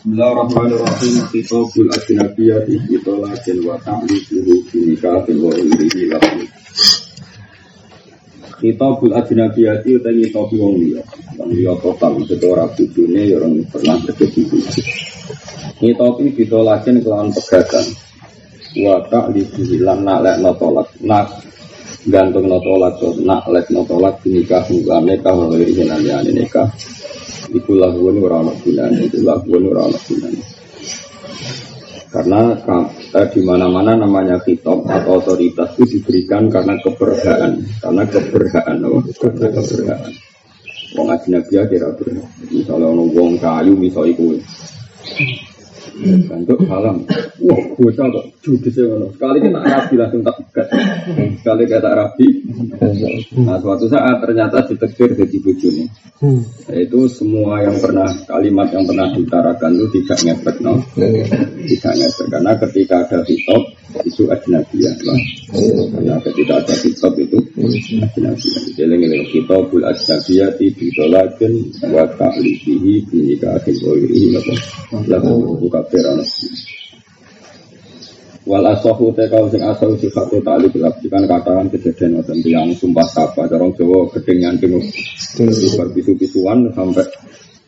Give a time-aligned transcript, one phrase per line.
[0.00, 1.28] Bismillahirrahmanirrahim.
[1.28, 6.40] Kitabul Ajnabiyah di Kitolakin wa ta'liquhu binikahil wa urihi lakum.
[8.64, 11.04] Kitabul Ajnabiyah itu utai kitab wong liya.
[11.36, 14.86] Wong liya total, maksudnya orang bujune, ya orang pernah terjadi bujuk.
[15.76, 17.84] Kitab ini ditolakin kelawan pegatan.
[18.80, 20.88] Wa ta'liquhu lan na'lek notolak.
[21.04, 21.44] Nak
[22.08, 25.84] gantung notolak, na'lek notolak binikahil wa nikah wa urihi
[26.32, 26.72] nikah.
[27.50, 30.42] Iku laguan ora ana gunane, itu laguan ora ana gunane.
[32.10, 32.40] Karena
[33.14, 39.46] eh, di mana-mana namanya kitab atau otoritas itu diberikan karena keberhaan, karena keberhaan, oh, karena
[39.54, 40.12] keberhaan.
[40.98, 42.26] Wong ajnabi kira berhak.
[42.50, 44.36] Misalnya ono wong kayu misalnya kowe.
[45.98, 47.02] Bentuk salam.
[47.42, 49.10] Wah, bocah kok judes ya ngono.
[49.16, 50.66] Sekali kita rapi langsung tak pegat.
[51.42, 52.26] Sekali kita rapi.
[53.42, 55.84] Nah, suatu saat ternyata ditekir jadi bojone.
[56.20, 60.74] Nah, itu semua yang pernah kalimat yang pernah diutarakan itu tidak ngefek no.
[61.64, 63.62] Tidak ngefek karena ketika ada hitop
[64.04, 65.18] itu ajnabiyah lah.
[65.96, 67.38] Karena ketika ada hitop itu.
[68.76, 71.52] Jadi ini hitopul ajnabiyah ditolakin
[71.88, 74.36] wa ta'lifihi binikahin wa irihi
[75.08, 76.20] lakum buka peran.
[78.44, 83.08] Wal asahu te kau sing asal sifatu ta'li bilab kan katakan kejadian ngoten yang sumpah
[83.08, 84.80] sapa dorong Jawa gedeng nyanting
[85.76, 87.04] berpisu-pisuan sampai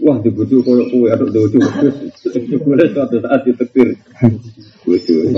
[0.03, 1.63] wah dibujuk koyo aduk dibujuk
[2.19, 3.95] terus boleh suatu saat ditetir
[4.83, 5.31] bujuk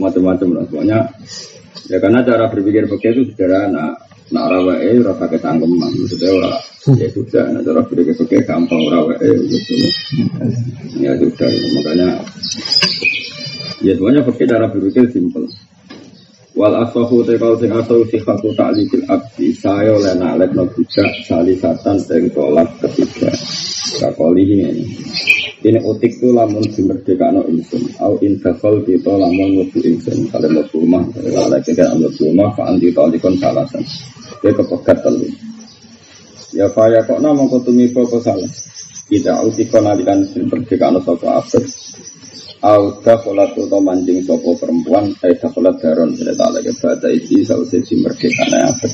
[0.00, 0.98] macam-macam lah semuanya
[1.88, 3.96] ya karena cara berpikir begitu itu sederhana.
[4.32, 6.52] Nah rawa eh rasa ketangkeman maksudnya ora.
[6.96, 7.44] Ya sudah.
[7.52, 9.74] Nah cara berpikir begitu gampang rawa eh gitu.
[10.98, 11.50] Ya sudah.
[11.50, 12.08] Makanya
[13.82, 15.50] Ya semuanya pakai cara berpikir simpel.
[16.52, 21.96] Wal asahu te kau sing asahu sifatu ta'likil abdi saya oleh naklek no budak salisatan
[21.96, 23.32] sing tolak ketiga.
[23.96, 24.84] Kakoli ini.
[25.64, 27.88] Ini utik tu lamun dimerdeka no insun.
[28.04, 30.28] Au infakol kita lamun ngubu insun.
[30.28, 33.80] Kalau mau rumah, kalau kita mau rumah, fa anti talikon salasan.
[34.44, 35.24] Dia kepegat telu.
[36.52, 38.52] Ya faya kok nama kutumi kok salah.
[39.08, 41.64] Tidak utikon alikan dimerdeka no sopo abad.
[42.62, 47.98] Auda kolat atau mancing sopo perempuan Eh kolat daron Tidak lagi pada isi Sausi si
[47.98, 48.86] merdekanya apa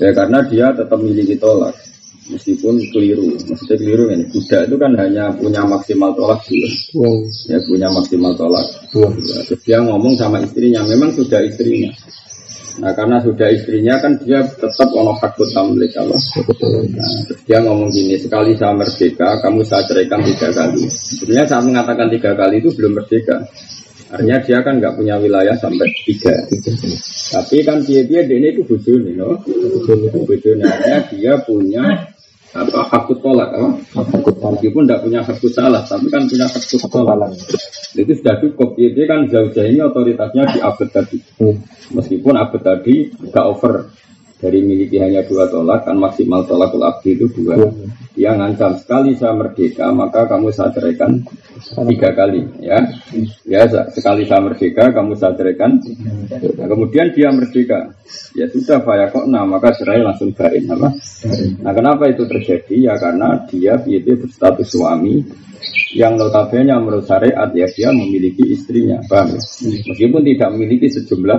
[0.00, 1.76] Ya karena dia tetap miliki tolak
[2.24, 3.36] Meskipun keliru.
[3.36, 7.16] Maksudnya keliru ini Kuda itu kan hanya punya maksimal tolak dua wow.
[7.52, 9.12] Ya punya maksimal tolak dua
[9.44, 11.92] Terus dia ngomong sama istrinya Memang sudah istrinya
[12.74, 16.18] Nah karena sudah istrinya kan dia tetap ono hakut tamlik Allah.
[16.90, 17.10] Nah,
[17.46, 20.90] dia ngomong gini, sekali saya merdeka, kamu saya ceraikan tiga kali.
[20.90, 23.46] Sebenarnya saat mengatakan tiga kali itu belum merdeka.
[24.10, 26.34] Artinya dia kan nggak punya wilayah sampai tiga.
[27.34, 29.38] Tapi kan dia dia ini itu bujuni, no?
[30.26, 32.13] Bujuni, artinya dia punya
[32.54, 33.68] apa hakut tolak apa?
[33.98, 37.30] Hakut tolak meskipun tidak punya hakut salah tapi kan punya hakut tolak
[37.94, 38.68] itu sudah cukup.
[38.74, 41.56] Dia, dia kan jauh-jauh ini otoritasnya di abad tadi hmm.
[41.94, 43.90] meskipun abad tadi nggak over
[44.44, 47.56] dari miliki hanya dua tolak kan maksimal tolak abdi itu dua.
[48.12, 51.24] Dia ngancam sekali saya merdeka maka kamu saya ceraikan
[51.88, 52.76] tiga kali ya.
[53.48, 55.80] Ya sekali saya merdeka kamu saya ceraikan
[56.60, 57.96] nah, kemudian dia merdeka.
[58.36, 60.92] Ya sudah saya kok nah maka cerai langsung barin apa?
[61.64, 62.92] Nah kenapa itu terjadi?
[62.92, 65.24] Ya karena dia itu berstatus suami
[65.96, 69.40] yang notabene menurut syariat ya dia memiliki istrinya paham ya?
[69.88, 71.38] meskipun tidak memiliki sejumlah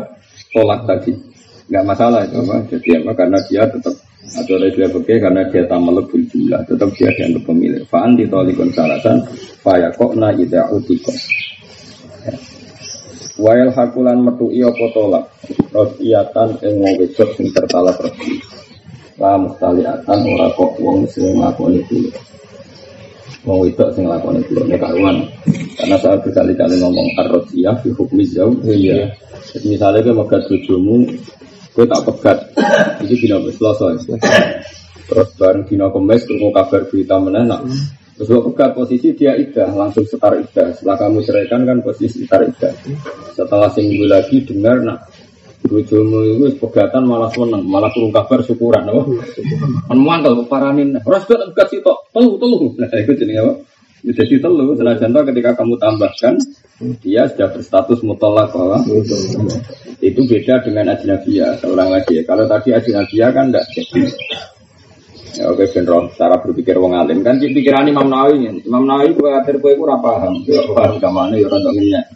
[0.56, 1.35] tolak tadi
[1.70, 2.56] nggak masalah itu apa?
[2.70, 3.12] Jadi apa?
[3.18, 3.96] Karena dia tetap
[4.26, 6.62] atau dia pakai karena dia tamalukul jumlah.
[6.66, 9.22] Tetap dia dianggap pemilik faan ditolikon salatan
[9.62, 11.14] faya kokna ida utiko
[13.36, 15.28] Wail hakulan metu iyo potolak.
[15.76, 18.40] Rosiyatan ing wong wedok sing tertalak resi
[19.20, 22.10] La mustaliatan ora kok wong sing ngakoni dulu.
[23.44, 25.20] Wong wedok sing lakoni dulu Ini karuan.
[25.76, 29.12] Karena saya berkali-kali ngomong Ar-Rosiyah fi hukmi jauh Iya.
[29.68, 30.48] Misalnya ke megat
[31.76, 32.38] Gue tak pegat.
[33.04, 34.00] Itu dina selasa.
[35.06, 37.68] Terus bareng dina kemes tunggu kabar berita menenak.
[38.16, 40.72] Terus gue pegat posisi dia idah, langsung setar idah.
[40.72, 42.72] Setelah kamu ceraikan kan posisi setar idah.
[43.36, 45.12] Setelah seminggu lagi dengar nak
[45.66, 49.02] Bojomu itu pegatan malah seneng, malah turun kabar syukuran, apa?
[49.90, 52.70] Kan mantel paranin, ras tak pegat sitok, telu telu.
[52.78, 53.54] Nah itu jadi apa?
[54.06, 56.38] Jadi telu, contoh ketika kamu tambahkan,
[57.02, 58.78] dia sudah berstatus mutolak bahwa
[60.06, 61.58] itu beda dengan ajnabiyah.
[61.58, 64.04] Seorang lagi, kalau tadi ajnabiyah kan tidak jadi.
[65.36, 69.60] Ya oke bener cara berpikir wong alim kan pikiran Imam Nawawi Imam Nawawi gue akhir
[69.60, 72.08] gue ora paham, gue paham ke mana ya orang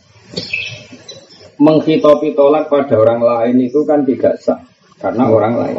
[1.59, 4.68] menghitopi tolak pada orang lain itu kan tidak sah.
[4.99, 5.75] Karena orang lain.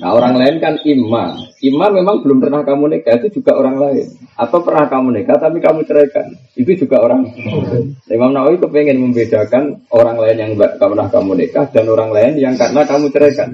[0.00, 1.44] Nah orang lain kan imam.
[1.60, 4.06] Imam memang belum pernah kamu nikah itu juga orang lain.
[4.34, 6.32] Atau pernah kamu nikah tapi kamu ceraikan.
[6.56, 7.28] Itu juga orang.
[8.08, 12.56] Imam Nawawi kepengen membedakan orang lain yang gak pernah kamu nikah dan orang lain yang
[12.56, 13.52] karena kamu ceraikan.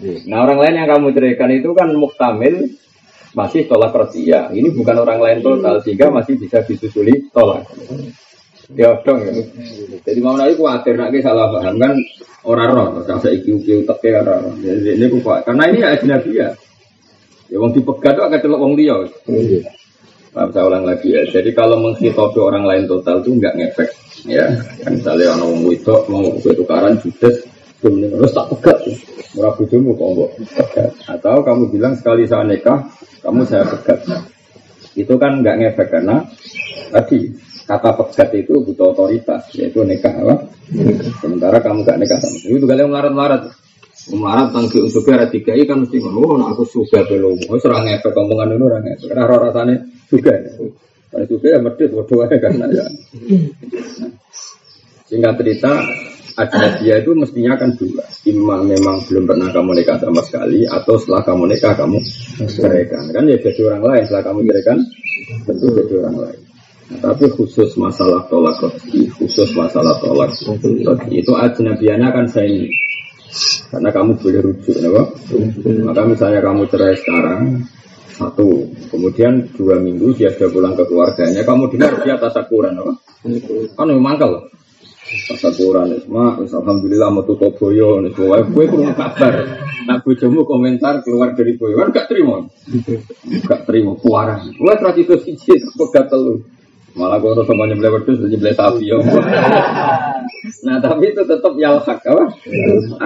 [0.00, 2.70] Nah orang lain yang kamu ceraikan itu kan muktamil
[3.34, 4.54] masih tolak rosia.
[4.54, 7.66] Ini bukan orang lain total sehingga masih bisa disusuli tolak.
[8.78, 9.32] Ya dong ya.
[10.06, 11.94] Jadi mau naik khawatir nak salah paham kan
[12.46, 14.54] orang roh, saya iki iki utek ya orang.
[14.62, 16.48] Jadi ini kok karena ini ajnabi ya.
[17.50, 18.94] Ya wong dipegat itu akan celok wong dia.
[20.30, 21.26] Nah, saya ulang lagi ya.
[21.26, 23.90] Jadi kalau menghitopi orang lain total itu enggak ngefek.
[24.30, 24.46] Ya,
[24.86, 27.42] kan misalnya orang wong itu mau gue tukaran judes,
[27.82, 28.78] kemudian harus tak pegat.
[29.34, 30.90] Murah bujumu kok pegat.
[31.10, 32.78] Atau kamu bilang sekali saya nikah,
[33.26, 34.06] kamu saya pegat.
[34.94, 36.22] Itu kan enggak ngefek karena
[36.94, 40.34] tadi kata pegat itu butuh otoritas yaitu nikah apa?
[41.22, 43.42] sementara kamu gak nikah sama itu kalian melarat-melarat.
[44.10, 48.16] Melarat tangki untuk kira tiga kan mesti ngomong oh, aku suka belum oh serang efek
[48.16, 49.76] omongan itu orang efek karena rasanya
[50.08, 50.34] juga
[51.12, 52.86] kalau juga ya medit waduh karena ya.
[55.04, 55.72] Singkat cerita
[56.38, 58.08] ada dia itu mestinya kan dua.
[58.24, 61.98] Imam memang belum pernah kamu nikah sama sekali atau setelah kamu nikah kamu
[62.48, 63.04] ceraikan.
[63.12, 64.78] Kan ya jadi orang lain setelah kamu ceraikan
[65.44, 66.49] tentu jadi orang lain
[66.98, 72.74] tapi khusus masalah tolak rezeki, khusus masalah tolak rezeki itu ajnabiana kan saya ini.
[73.70, 74.90] Karena kamu boleh rujuk, ya,
[75.86, 77.62] Maka misalnya kamu cerai sekarang,
[78.10, 82.92] satu, kemudian dua minggu dia sudah pulang ke keluarganya, kamu dengar dia tasakuran, apa?
[83.78, 84.42] Kan memang kalau
[85.30, 89.34] tasakuran, semua, alhamdulillah mau tutup boyo, nih, gue kurang kabar.
[89.86, 92.42] Nak bojomu komentar keluar dari boyo, kan gak terima,
[93.46, 94.50] gak terima, kuarang.
[94.58, 94.74] Gue
[95.06, 96.42] ke sisi, pegat telur.
[96.98, 98.90] Malah gue sama nyebelah wedus, nyebelah sapi.
[100.66, 102.24] nah tapi itu tetap yalhak apa?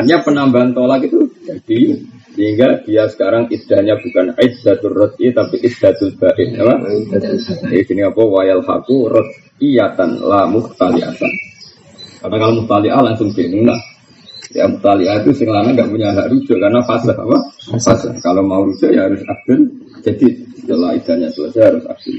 [0.01, 2.01] Hanya penambahan tolak itu jadi
[2.35, 6.75] sehingga dia sekarang idahnya bukan iddatul roti tapi iddatul ba'id apa?
[7.69, 9.13] Di sini apa wayal haku
[9.61, 11.33] iyatan la muhtaliatan.
[12.25, 13.69] Karena kalau muhtaliah langsung bingung
[14.55, 17.39] Ya muhtaliah itu sing lama nggak punya hak rujuk karena fase apa?
[17.75, 18.09] Fase.
[18.23, 19.67] Kalau mau rujuk ya harus abdul.
[20.05, 20.27] Jadi
[20.63, 22.17] setelah idahnya selesai harus abdul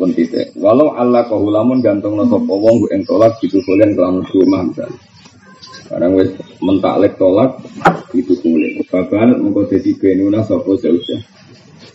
[0.00, 0.56] pun titik.
[0.56, 4.64] Walau Allah kau lamun gantung no sopo wong gue eng tolak gitu kalian kelam rumah
[4.64, 4.96] misalnya.
[5.84, 6.32] Sekarang wes
[6.64, 7.60] mentaklek tolak
[8.16, 8.80] itu kulit.
[8.88, 11.20] Bapak mengkau jadi benuna sopo seusia.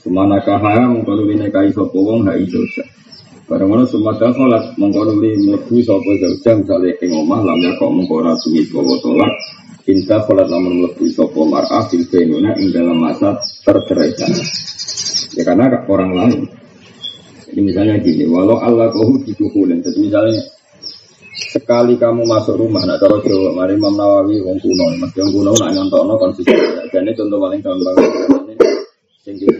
[0.06, 2.86] Semana kahaya mengkau nuli nekai sopo wong hai seusia.
[3.50, 8.68] Barang mana semata sholat mengkau nuli mlebu sopo seusia misalnya ing lamnya kok mengkau rasumi
[8.70, 9.34] bawa tolak.
[9.90, 14.30] Inta sholat lamun mlebu sopo mar'ah fil benuna ing dalam masa terceraikan.
[15.40, 16.65] Ya karena orang lain.
[17.56, 20.44] Jadi misalnya gini, walau Allah kau ditukulin, jadi misalnya
[21.56, 25.56] sekali kamu masuk rumah, nah kalau Jawa, mari Imam Nawawi, wong kuno, mas yang kuno
[25.56, 26.52] nak no konsisten.
[26.92, 27.96] Jadi contoh paling gampang,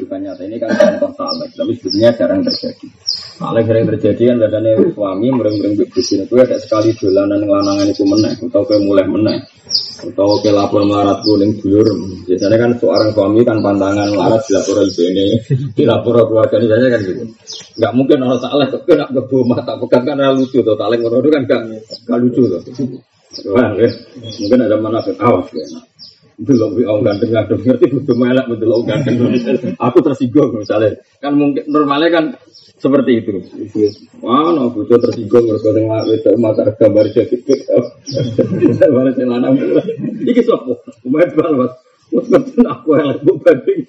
[0.06, 0.42] bukan nyata.
[0.46, 2.88] Ini kan contoh saleh, tapi sebetulnya jarang terjadi.
[3.36, 8.34] Saleh sering terjadi kan kadang suami mereng-mereng bebusin itu ada sekali dolanan ngelanangan itu meneh,
[8.38, 9.38] atau ke mulai meneh.
[10.06, 11.88] Atau ke lapor melarat kuning dulur.
[12.30, 15.26] Biasanya kan seorang suami kan pantangan melarat di lapor ibu ini
[15.74, 16.56] di lapor keluarga.
[16.62, 17.24] Ini biasanya kan gitu.
[17.82, 21.44] Nggak mungkin orang salah tapi nak bebu mata pegang kan lucu tuh taling ngono kan
[21.44, 21.62] gak,
[22.08, 22.62] gak lucu tuh
[23.52, 23.92] Wah, ya.
[24.40, 25.66] mungkin ada mana awas ya.
[26.36, 29.16] Belum orang ganteng ganteng ngerti butuh melek betul orang ganteng.
[29.80, 31.00] Aku tersinggung misalnya.
[31.24, 32.26] Kan mungkin normalnya kan
[32.76, 33.40] seperti itu.
[34.20, 37.38] Wah, no, bujo tersinggung harus kau tengok itu mata gambar jadi
[38.84, 39.48] gambar celana.
[40.28, 41.32] Iki sopo, umat.
[42.14, 43.82] Wes betul aku elek bu banding.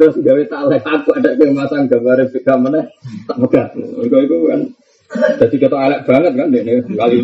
[0.00, 2.88] Terus gawe tak aku ada yang masang gambar pika mana
[3.28, 3.76] tak.
[3.76, 4.60] Iku itu kan
[5.08, 7.18] jadi kita elek banget kan ini kali.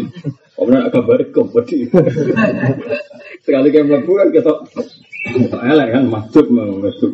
[0.55, 1.85] Kemudian gambar kompeti.
[3.45, 4.53] Sekali kayak mlebu kan kita
[5.69, 7.13] elek kan masuk masuk.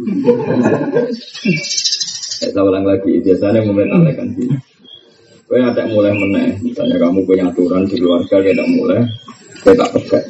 [2.40, 4.48] Saya ulang lagi, biasanya mulai kan sih.
[5.50, 9.02] Kau ada mulai meneh, misalnya kamu punya aturan di keluarga, ya tak mulai,
[9.66, 10.24] saya tak pegat.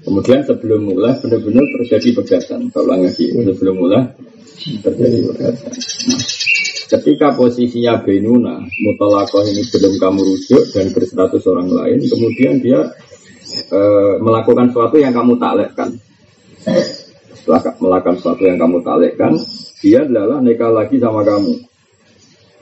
[0.00, 2.72] Kemudian sebelum mulai benar-benar terjadi pegatan.
[2.72, 4.08] Saya ulang lagi, sebelum mulai
[4.80, 5.72] terjadi pegatan.
[6.08, 6.20] Nah,
[6.86, 12.80] ketika posisinya Benuna, mutalakoh ini belum kamu rujuk dan berseratus orang lain, kemudian dia
[13.70, 13.80] e,
[14.22, 15.98] melakukan sesuatu yang kamu taklekkan.
[17.34, 19.32] Setelah melakukan sesuatu yang kamu taklekkan,
[19.82, 21.66] dia adalah nikah lagi sama kamu.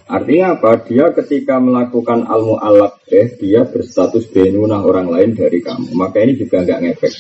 [0.05, 0.85] Artinya apa?
[0.85, 5.97] Dia ketika melakukan al mu'alab eh, dia berstatus benunah orang lain dari kamu.
[5.97, 7.15] Maka ini juga nggak ngefek.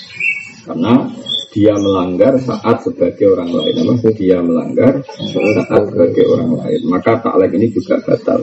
[0.68, 1.08] Karena
[1.54, 3.74] dia melanggar saat sebagai orang lain.
[3.86, 4.10] Apa?
[4.18, 6.80] Dia melanggar saat sebagai orang lain.
[6.90, 8.42] Maka taklek ini juga batal.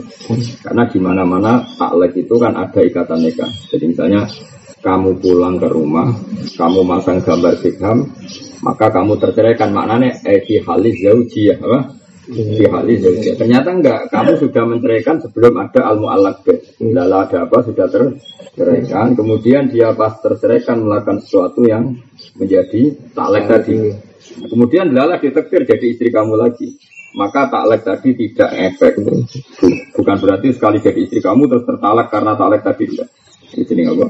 [0.64, 3.52] Karena di mana-mana taklek itu kan ada ikatan nikah.
[3.68, 4.24] Jadi misalnya
[4.80, 6.08] kamu pulang ke rumah,
[6.56, 8.08] kamu masang gambar Beckham,
[8.64, 12.01] maka kamu terceraikan maknanya eh halis zaujiyah apa?
[12.22, 13.34] Fi halis zaujiyah.
[13.34, 16.46] Ternyata enggak, kamu sudah menceraikan sebelum ada al muallaq
[16.78, 21.98] Lala ada apa sudah terceraikan, kemudian dia pas terceraikan melakukan sesuatu yang
[22.38, 23.74] menjadi taklek tadi.
[24.46, 26.78] Kemudian lala ditektir jadi istri kamu lagi.
[27.18, 29.02] Maka taklek tadi tidak efek.
[29.98, 33.08] Bukan berarti sekali jadi istri kamu terus tertalak karena taklek tadi tidak.
[33.52, 34.06] Di sini apa?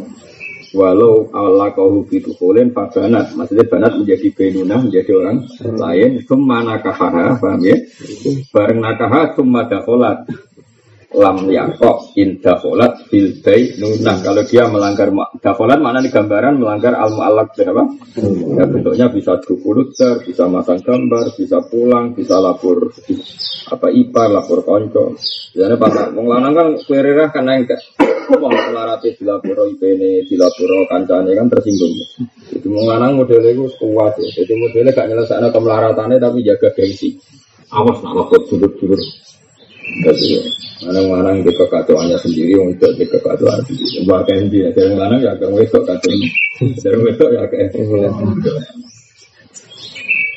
[0.73, 6.11] Walau Allah kau itu kolen banat, maksudnya banat menjadi benuna menjadi orang lain.
[6.25, 7.77] Semua nakahaha, paham ya?
[8.49, 10.25] Bareng nakaha, semua dakolat
[11.13, 15.13] lam yakok in dafolat bil bay nunah kalau dia melanggar
[15.45, 17.85] dafolat mana nih gambaran melanggar al mu'alak berapa
[18.57, 22.93] ya bentuknya bisa drukuluter bisa masang gambar bisa pulang bisa lapor
[23.73, 25.17] apa ipar lapor konco.
[25.53, 27.81] Jadi pak wong lanang kan kuerirah kan enggak
[28.33, 31.93] wong melarati di lapor ipene di lapor kancane kan tersinggung.
[32.53, 34.29] Jadi wong lanang itu kuat ya.
[34.43, 37.17] Jadi modelnya gak nyelesaikan kemelaratannya tapi jaga gengsi.
[37.73, 39.01] Awas nak lapor dulur-dulur
[39.83, 40.29] jadi
[40.83, 44.03] mana-mana di kekacauannya sendiri, untuk di kekacauan sendiri.
[44.07, 46.11] Bahkan dia dari mana ya ke wedok kacau,
[46.83, 47.57] dari wedok ya ke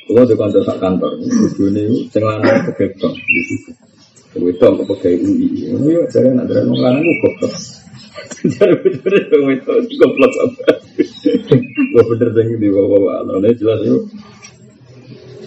[0.06, 3.72] Kalau di kantor sak kantor, ini sing lanang kegebang di situ.
[4.38, 7.54] Wedok kok pegawai UI, ya dari anak dari orang lanang kok goblok.
[8.46, 10.72] Dari bener wedok goblok apa?
[11.74, 14.00] Gue bener dengan di bawah-bawah, ini jelas itu.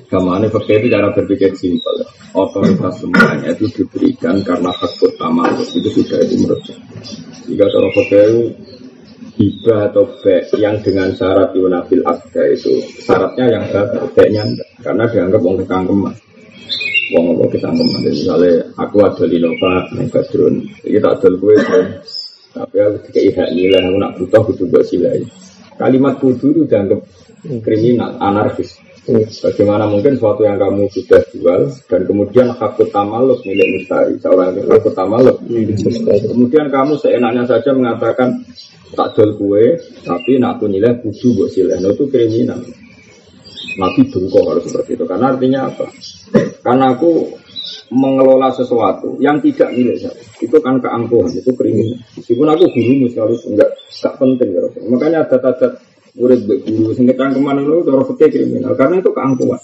[0.09, 2.01] Gamane fakir itu cara berpikir simpel.
[2.33, 6.65] Otoritas semuanya itu diberikan karena hak utama itu sudah itu menurut
[7.49, 8.29] Jika kalau fakir
[9.39, 14.43] hibah atau be yang dengan syarat yunafil akda itu syaratnya yang batal, be-nya
[14.83, 16.15] karena dianggap wong kekangkeman.
[17.15, 18.01] Wong apa kekangkeman.
[18.03, 21.57] Misalnya aku ada di Nova, yang badrun, ini tak ada gue,
[22.53, 25.23] tapi aku ketika ihak nilai, aku nak butuh, butuh buat silai.
[25.79, 27.01] Kalimat kudu itu dianggap
[27.63, 28.88] kriminal, anarkis.
[29.09, 34.85] Bagaimana mungkin sesuatu yang kamu sudah jual dan kemudian hak tamaluk milik mustari, seorang hak
[34.93, 36.29] tamaluk milik mustari.
[36.29, 38.45] Kemudian kamu seenaknya saja mengatakan
[38.93, 42.61] tak jual kue, tapi nak aku nilai kudu buat sileh, nah, itu kriminal.
[43.81, 45.05] Nabi dungkok harus seperti itu.
[45.09, 45.87] Karena artinya apa?
[46.61, 47.33] Karena aku
[47.89, 50.21] mengelola sesuatu yang tidak milik saya.
[50.45, 51.97] Itu kan keangkuhan, itu kriminal.
[52.13, 54.49] Meskipun aku guru sekali enggak, enggak penting.
[54.53, 54.61] Ya.
[54.93, 55.73] Makanya ada adat
[56.19, 59.63] Murid guru sing ke mana itu cara fikih kriminal karena itu keangkuhan.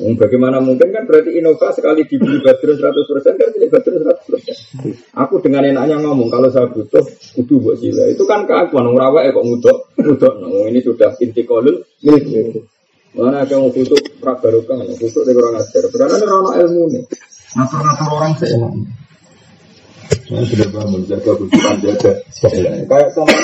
[0.00, 5.20] Bagaimana mungkin kan berarti inovasi sekali dibeli Badrun 100% kan milik Badrun 100%.
[5.20, 7.04] Aku dengan enaknya ngomong kalau saya butuh
[7.36, 8.08] kudu buat sila.
[8.08, 10.34] Itu kan keakuan rawek kok ngudok, ngudok.
[10.40, 12.24] Nah, ini sudah inti kolul milik
[13.10, 15.82] Mana ada yang butuh prak barokah, butuh dari orang ajar.
[15.90, 17.02] Berarti ada orang ilmu nih.
[17.58, 18.72] Ngatur-ngatur orang seenak.
[20.30, 22.12] Saya sudah menjaga bujukan jaga.
[22.86, 23.34] Kayak sama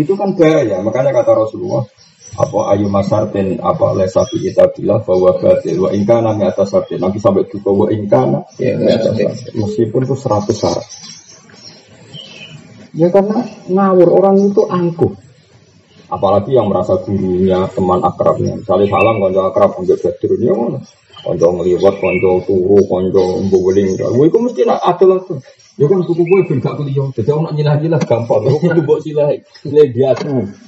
[0.00, 0.80] itu kan bahaya.
[0.80, 1.84] Makanya kata Rasulullah,
[2.36, 7.18] apa ayu masartin apa lesafi kita bilang bahwa batil wa ingkana mi atas sartin nanti
[7.18, 8.78] sampai juga wa ingkana ya,
[9.54, 10.86] meskipun itu seratus syarat.
[12.94, 15.14] Ya karena ngawur orang itu angkuh.
[16.10, 18.58] Apalagi yang merasa gurunya teman akrabnya.
[18.58, 20.80] Misalnya salam konco akrab ambil badirnya mana
[21.22, 25.40] konco ngeliwat konco turu konco mbuweling itu mesti ada langsung
[25.80, 27.08] Ya kan kuku gue ben gak kuliah.
[27.16, 28.44] Jadi orang nyilah-nyilah gampang.
[28.44, 29.32] Aku kudu mbok silah.
[29.64, 30.12] Silah dia.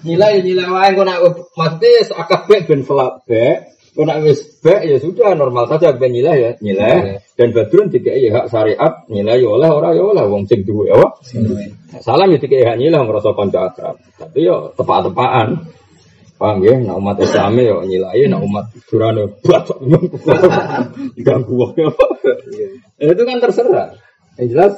[0.09, 1.19] Nyilah ya nyilah wae kok nak
[1.53, 3.77] mati akeh ben felak bek.
[3.93, 7.21] Kok nak wis bek ya sudah normal saja ben nyilah ya nyilah.
[7.37, 10.89] Dan badrun tiga ya hak syariat nyilah ya oleh ora ya oleh wong sing duwe
[10.89, 11.05] ya.
[12.01, 14.01] Salam ya tiga hak nyilah ngrasa kanca akrab.
[14.17, 15.77] Tapi yo tepak-tepakan.
[16.43, 19.79] Paham ya, nak umat Islam ya nyilai, nak umat Durane batok
[21.23, 21.87] ganggu wae.
[22.99, 23.95] Itu kan terserah.
[24.43, 24.75] Yang jelas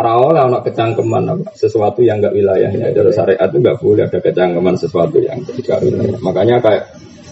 [0.00, 2.90] Rawol anak kecangkeman sesuatu yang enggak wilayahnya.
[2.90, 6.18] Dari syariat itu enggak boleh ada kecangkeman sesuatu yang tidak wilayah.
[6.24, 6.84] Makanya kayak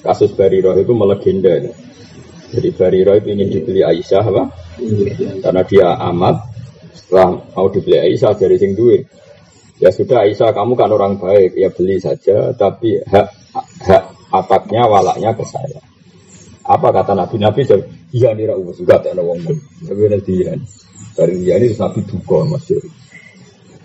[0.04, 1.58] kasus Bariro itu melegenda.
[2.54, 4.44] Jadi Bariro itu ingin dibeli Aisyah apa?
[5.42, 6.36] Karena dia amat
[6.94, 9.08] setelah mau dibeli Aisyah dari sing duit.
[9.80, 15.32] Ya sudah Aisyah kamu kan orang baik ya beli saja tapi hak hak atapnya walaknya
[15.32, 15.80] ke saya.
[16.68, 17.64] Apa kata Nabi Nabi?
[18.12, 19.24] Iya nih Rasul juga tak ada.
[19.24, 20.52] Tapi nanti ya.
[21.16, 22.84] Dari dia ini Nabi duga masyur.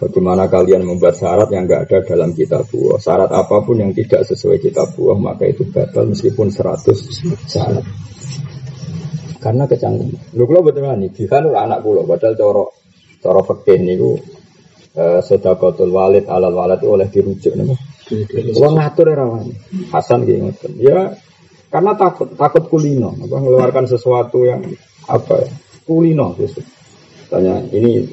[0.03, 3.00] Bagaimana kalian membuat syarat yang enggak ada dalam kitab buah.
[3.00, 7.86] Syarat apa pun yang tidak sesuai kitab buah maka itu batal meskipun 100 syarat.
[9.39, 10.12] Karena kecanggung.
[10.36, 12.65] Lu kalau betul nih, Jihan anak pulau, padahal coro
[13.20, 14.15] coro fakih niku
[14.96, 17.92] eh, sodakotul walid alal walid oleh dirujuk nih.
[18.58, 19.46] Wong ngatur ya rawan.
[19.89, 20.67] Hasan gitu.
[20.79, 21.17] Ya
[21.74, 24.62] karena takut takut kulino, apa mengeluarkan sesuatu yang
[25.10, 25.50] apa ya
[25.89, 26.62] kulino gitu.
[27.34, 28.05] Tanya ini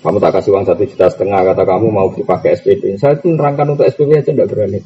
[0.00, 2.96] Kamu tak kasih uang satu juta setengah, kata kamu mau dipakai SPP.
[2.96, 4.80] Saya itu nerangkan untuk SPP aja tidak berani.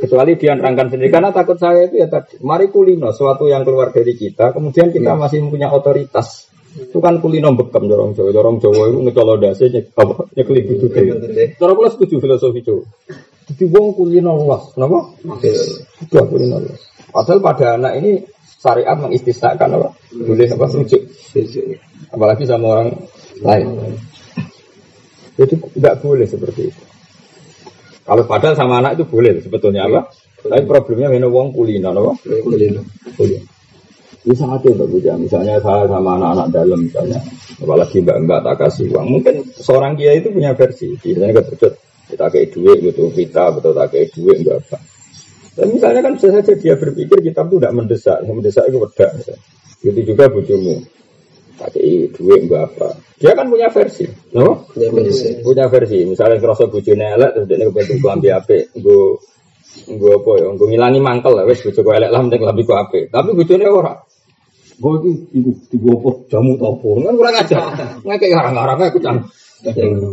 [0.00, 2.40] Kecuali dia nerangkan sendiri, karena takut saya itu ya tadi.
[2.40, 6.48] Mari kulino, suatu yang keluar dari kita, kemudian kita masih punya otoritas.
[6.72, 10.88] Itu kan kulino bekam jorong Jawa, jorong Jawa itu ngecolok dasi, apa, nyekeli gitu.
[11.60, 12.84] Cara pula setuju filosofi Jawa.
[13.52, 15.12] Jadi wong kulino luas, kenapa?
[16.00, 16.80] Sudah kulino luas.
[17.12, 18.24] Padahal pada anak ini
[18.56, 19.88] syariat mengistisnakan apa?
[20.16, 20.64] Boleh apa?
[20.64, 21.02] Rujuk.
[22.08, 22.90] Apalagi sama orang
[23.44, 23.66] lain.
[25.36, 26.82] Jadi tidak boleh seperti itu.
[28.02, 30.08] Kalau padahal sama anak itu boleh sebetulnya apa?
[30.42, 32.16] Tapi problemnya mana wong kulina, apa?
[32.24, 32.80] Kulina.
[33.14, 33.44] Kulina.
[34.22, 37.18] Ini sangat ya Mbak Misalnya saya sama anak-anak dalam misalnya,
[37.58, 39.06] apalagi mbak mbak tak kasih uang.
[39.18, 40.94] Mungkin seorang kiai itu punya versi.
[40.94, 41.74] Biasanya betul
[42.06, 44.78] kita kayak duit gitu, kita betul tak kayak duit enggak apa.
[45.58, 49.08] Dan misalnya kan bisa saja dia berpikir kita tuh tidak mendesak, yang mendesak itu beda.
[49.82, 50.76] Gitu juga bujumu
[51.58, 52.88] pakai duit enggak apa.
[53.18, 54.06] Dia kan punya versi,
[54.38, 54.70] no?
[54.70, 55.26] Punya versi.
[55.42, 55.98] Punya versi.
[56.06, 59.02] Misalnya kerasa bujune elek terus dia kebentuk kelambi ape, gue
[59.88, 63.00] gue apa ya, gue ngilangi mangkel lah, wes bujuk elek lah, mending kelambi ku ape.
[63.10, 64.11] Tapi bujune ora.
[64.82, 67.58] Gue ini ibu ibu apa jamu topo, kan kurang aja.
[68.02, 69.18] Nggak kayak garang-garang kayak kucang.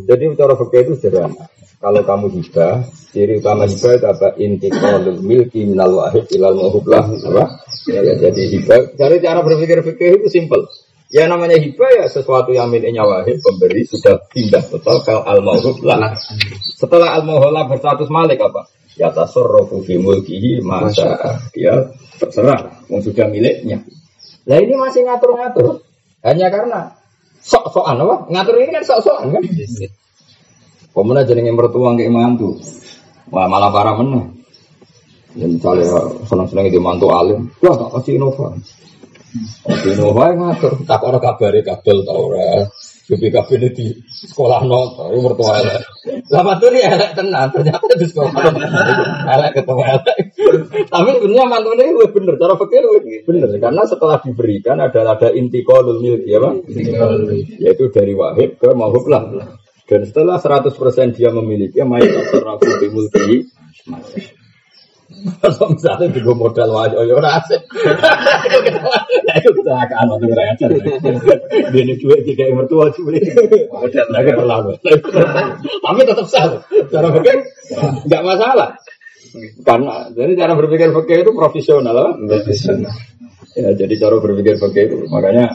[0.06, 1.50] Jadi cara fakir itu sederhana.
[1.80, 2.86] Kalau kamu hibah,
[3.16, 4.28] ciri utama hibah itu apa?
[4.36, 7.08] Intiqalul milki minal wahid ilal muhublah.
[7.08, 7.66] Apa?
[7.88, 8.94] Ya, jadi hibah.
[9.00, 10.68] Dari cara berpikir fikih itu simple.
[11.10, 16.14] Ya namanya hibah ya sesuatu yang miliknya wahid pemberi sudah pindah total ke al lah.
[16.78, 18.70] Setelah al lah berstatus malik apa?
[18.94, 21.18] Ya tasarrufu fi mulkihi masa
[21.56, 23.82] dia terserah yang sudah miliknya.
[24.48, 25.84] Nah ini masih ngatur-ngatur.
[26.24, 26.80] Hanya karena
[27.44, 28.16] sok-sokan apa?
[28.32, 29.44] Ngatur ini kan sok-sokan kan?
[30.96, 32.60] Pemenang yang bertuang ke mantu.
[33.30, 34.40] Wah malah parah menang.
[35.38, 35.86] Ya misalnya
[36.26, 37.54] senang-senang itu mantu alim.
[37.62, 38.90] Wah tak kasih inovasi.
[39.86, 42.66] Dino wae ngatur, tak ora kabare kabel ta ora.
[43.10, 43.86] BPKB ini di
[44.30, 45.82] sekolah no, itu mertua elek.
[46.30, 48.32] Lah mantu ini elek tenang, ternyata di sekolah
[49.26, 50.18] elek ketemu elek.
[50.94, 52.82] Tapi sebenarnya mantu ini gue bener, cara pikir
[53.26, 56.62] bener, karena setelah diberikan adalah ada inti kolul milki, ya bang?
[57.58, 59.26] Yaitu dari wahid ke mahub lah.
[59.90, 63.50] Dan setelah 100% dia memiliki, mayat terserah mulki,
[63.90, 64.39] masih.
[65.10, 67.62] Kalau misalnya juga modal wajah, ya ora asik.
[69.30, 70.70] Ya itu kecelakaan waktu ngerayakan.
[71.70, 73.22] Dia ini cuek tiga mertua cuek.
[73.70, 74.72] Modal lagi terlalu.
[75.86, 76.62] Tapi tetap sah.
[76.90, 77.36] Cara pikir
[78.10, 78.70] nggak masalah.
[79.62, 82.94] Karena jadi cara berpikir fakir itu profesional, profesional.
[83.54, 85.54] Ya, jadi cara berpikir fakir itu makanya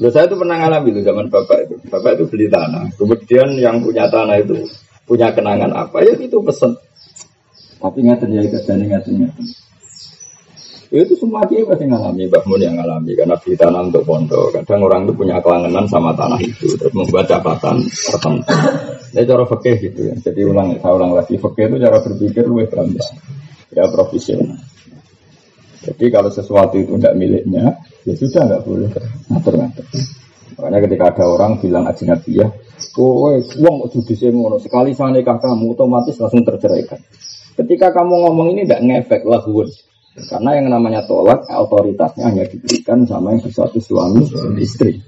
[0.00, 1.74] Loh, saya itu pernah ngalami itu zaman bapak itu.
[1.86, 2.90] Bapak itu beli tanah.
[2.96, 4.66] Kemudian yang punya tanah itu
[5.04, 6.78] punya kenangan apa ya itu pesen
[7.82, 9.34] tapi nggak terjadi kerjanya nggak.
[10.92, 14.52] Itu semua dia pasti ngalami, Mbak Mun yang ngalami karena di tanah untuk pondok.
[14.60, 18.52] Kadang orang itu punya kelangenan sama tanah itu, terus membuat catatan tertentu.
[19.16, 20.14] Ini cara fakih gitu ya.
[20.20, 23.08] Jadi ulang, saya ulang lagi, fakih itu cara berpikir lebih berambah,
[23.72, 24.60] ya profesional.
[25.80, 28.88] Jadi kalau sesuatu itu tidak miliknya, ya sudah nggak boleh
[29.32, 29.86] ngatur-ngatur.
[30.60, 32.52] Makanya ketika ada orang bilang ajinabiyah,
[33.00, 37.00] oh, uang mau judi ngono, sekali saya nikah kamu otomatis langsung terceraikan.
[37.52, 39.68] Ketika kamu ngomong ini tidak ngefek lahun.
[40.12, 44.28] Karena yang namanya tolak otoritasnya hanya diberikan sama yang bersatu suami
[44.60, 45.00] istri.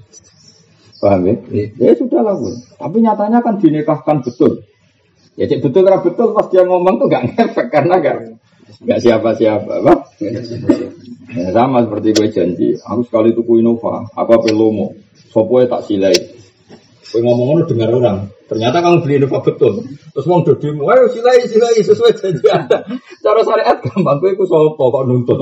[0.97, 1.35] Paham ya?
[1.77, 2.57] Ya sudah lahun.
[2.81, 4.65] Tapi nyatanya kan dinikahkan betul.
[5.35, 8.39] Ya cek betul karena betul pas dia ngomong tuh gak ngefek karena gak
[8.87, 9.93] gak siapa-siapa, apa?
[11.35, 14.95] Ya, sama seperti gue janji, aku sekali tuku Innova, aku apa lomo,
[15.33, 16.15] sopo tak silai.
[17.11, 19.81] Gue ngomong dengar orang, Ternyata kamu beli Innova betul.
[20.13, 22.85] Terus mau dodimu, ayo silai silai sesuai janji anda.
[23.25, 25.41] Cara syariat gampang, gue ikut sopo kok nuntut.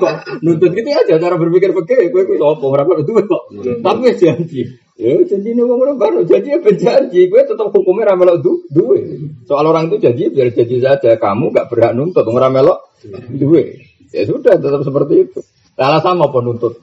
[0.00, 2.08] kok nuntut gitu aja cara berpikir begitu.
[2.08, 3.42] Gue ikut sopo, berapa itu kok.
[3.84, 4.64] Tapi janji.
[4.96, 7.28] Ya janji ini ngomong baru janji ya berjanji.
[7.28, 9.28] Gue tetap hukumnya ramelok du duwe.
[9.44, 11.20] Soal orang itu janji biar janji saja.
[11.20, 12.96] Kamu gak berhak nuntut, ramelok
[13.28, 13.76] duwe.
[14.08, 15.40] Ya sudah tetap seperti itu.
[15.76, 16.80] Alasan mau nuntut.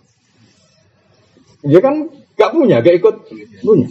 [1.66, 2.06] Dia kan
[2.38, 3.16] gak punya, gak ikut
[3.66, 3.90] punya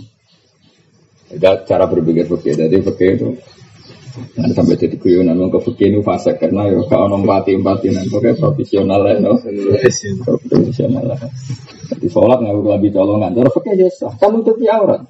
[1.68, 2.56] cara berpikir fakir.
[2.56, 3.28] Jadi fakir itu
[4.34, 8.10] Nanti sampai jadi guyonan ke fakir itu fase karena ya kalau orang pati pati nanti
[8.10, 9.38] pakai profesional lah, no?
[9.38, 11.18] profesional lah.
[11.88, 13.30] Jadi sholat nggak boleh lebih colongan.
[13.34, 14.12] Cara fakir ya sah.
[14.18, 15.06] Kan untuk aurat.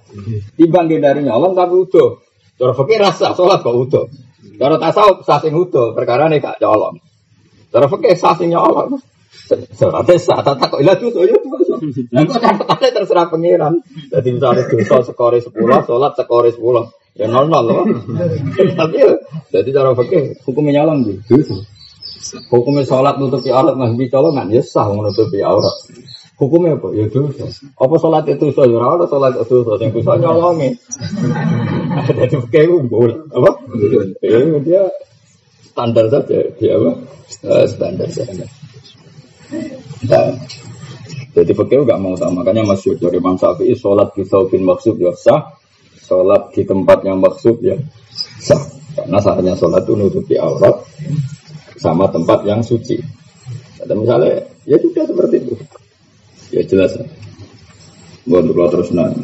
[0.54, 2.20] Dibangkit dari nyolong tapi utuh.
[2.58, 4.06] Cara fakir rasa sholat kok utuh.
[4.58, 5.96] Cara tasawuf sah sing utuh.
[5.96, 7.00] Perkara nih kak colong.
[7.72, 9.00] Cara fakir sah sing nyolong.
[9.48, 11.36] Sholatnya sah, tak kok ilah tuh, ya.
[12.12, 13.80] Nah, kok catatannya terserah pengiran.
[14.12, 16.92] Jadi misalnya dosa sekore sepuluh, sholat sekore sepuluh.
[17.16, 17.82] Ya nol nol loh.
[18.54, 19.10] Tapi ya,
[19.50, 21.64] jadi cara fakir hukumnya nyolong tuh.
[22.52, 25.74] Hukumnya sholat nutupi aurat nggak colongan, ya sah menutupi aurat.
[26.38, 26.94] Hukumnya apa?
[26.94, 27.50] Ya dosa.
[27.74, 28.62] Apa sholat itu dosa?
[28.70, 29.82] Ya ora sholat itu dosa.
[29.82, 30.70] Yang dosa nyolongi.
[32.22, 33.50] Jadi kayak boleh apa?
[34.22, 34.82] Ya dia
[35.66, 36.38] standar saja.
[36.62, 36.90] Dia apa?
[37.42, 38.46] Uh, standar saja.
[41.32, 42.42] Jadi fakir nggak mau sama.
[42.42, 45.54] Makanya masuk dari Imam Syafi'i sholat di saubin maksud ya sah.
[46.02, 47.76] Sholat di tempat yang maksud ya
[48.42, 48.60] sah.
[48.98, 50.74] Karena saatnya sholat itu nutupi aurat
[51.78, 52.98] sama tempat yang suci.
[53.78, 55.54] Ada misalnya, ya juga seperti itu.
[56.50, 56.98] Ya jelas.
[58.26, 59.22] Buat kalau terus nanya.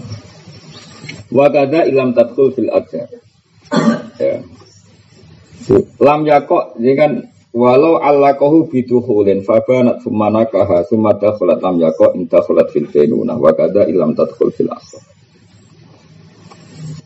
[1.35, 3.11] Wakada ilam tatkul fil ajar.
[4.23, 4.39] Ya.
[5.99, 7.13] Lam yakok, ini kan
[7.55, 13.39] walau Allah kohu biduhulin fabanat sumana kaha sumada kholat lam yakok inta kholat fil benuna
[13.39, 15.03] wakada ilam tatkul fil ajar.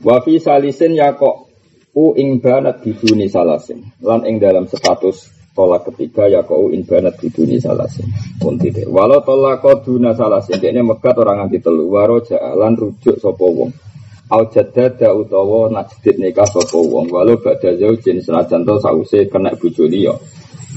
[0.00, 1.52] Wafi salisin yakok
[1.92, 7.61] u ing banat biduni salasin lan ing dalam status tolak ketiga ya kau inbanat biduni
[7.61, 8.08] salasin.
[8.40, 13.20] Pun tidak walau tolak kau duna salasin ini megat orang anti telu waro jalan rujuk
[13.20, 13.70] sopo wong.
[14.28, 19.84] Au jadada utawa najdid nikah sopo wong walau bada zaujin senajan to sause kena bojo
[19.84, 20.16] liya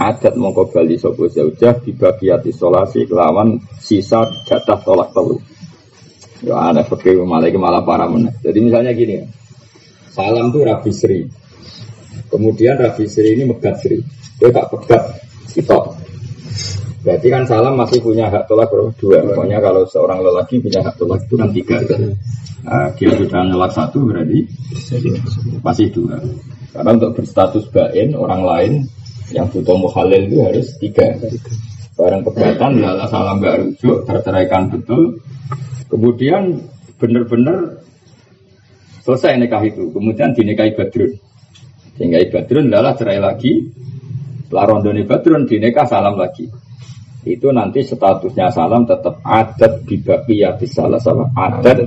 [0.02, 5.38] adat mongko bali sopo zaujah dibagiati solasi kelawan sisa jatah tolak telu
[6.42, 9.22] ya ada fakir malah malah parah meneh jadi misalnya gini
[10.10, 11.22] salam tuh Rabi Sri
[12.34, 14.02] kemudian Rabi Sri ini megat Sri
[14.42, 15.22] dia tak pegat
[15.54, 15.78] kita.
[17.06, 19.22] Berarti kan salam masih punya hak tolak dua.
[19.22, 21.78] Pokoknya kalau seorang lelaki punya hak tolak itu kan tiga.
[22.62, 24.46] Nah, dia sudah nolak satu berarti
[25.62, 26.18] masih dua.
[26.74, 28.74] Karena untuk berstatus bain orang lain
[29.32, 31.16] yang butuh muhalil itu harus tiga.
[31.96, 35.20] Barang pegatan lala salam gak rujuk terceraikan betul.
[35.92, 36.60] Kemudian
[36.96, 37.84] benar-benar
[39.04, 39.92] selesai nikah itu.
[39.92, 41.12] Kemudian dinikahi badrun.
[42.00, 43.54] Sehingga badrun adalah cerai lagi
[44.52, 46.46] Larondoni Badrun dineka salam lagi.
[47.22, 49.86] Itu nanti statusnya salam tetap adat
[50.26, 51.86] ya salah sama adat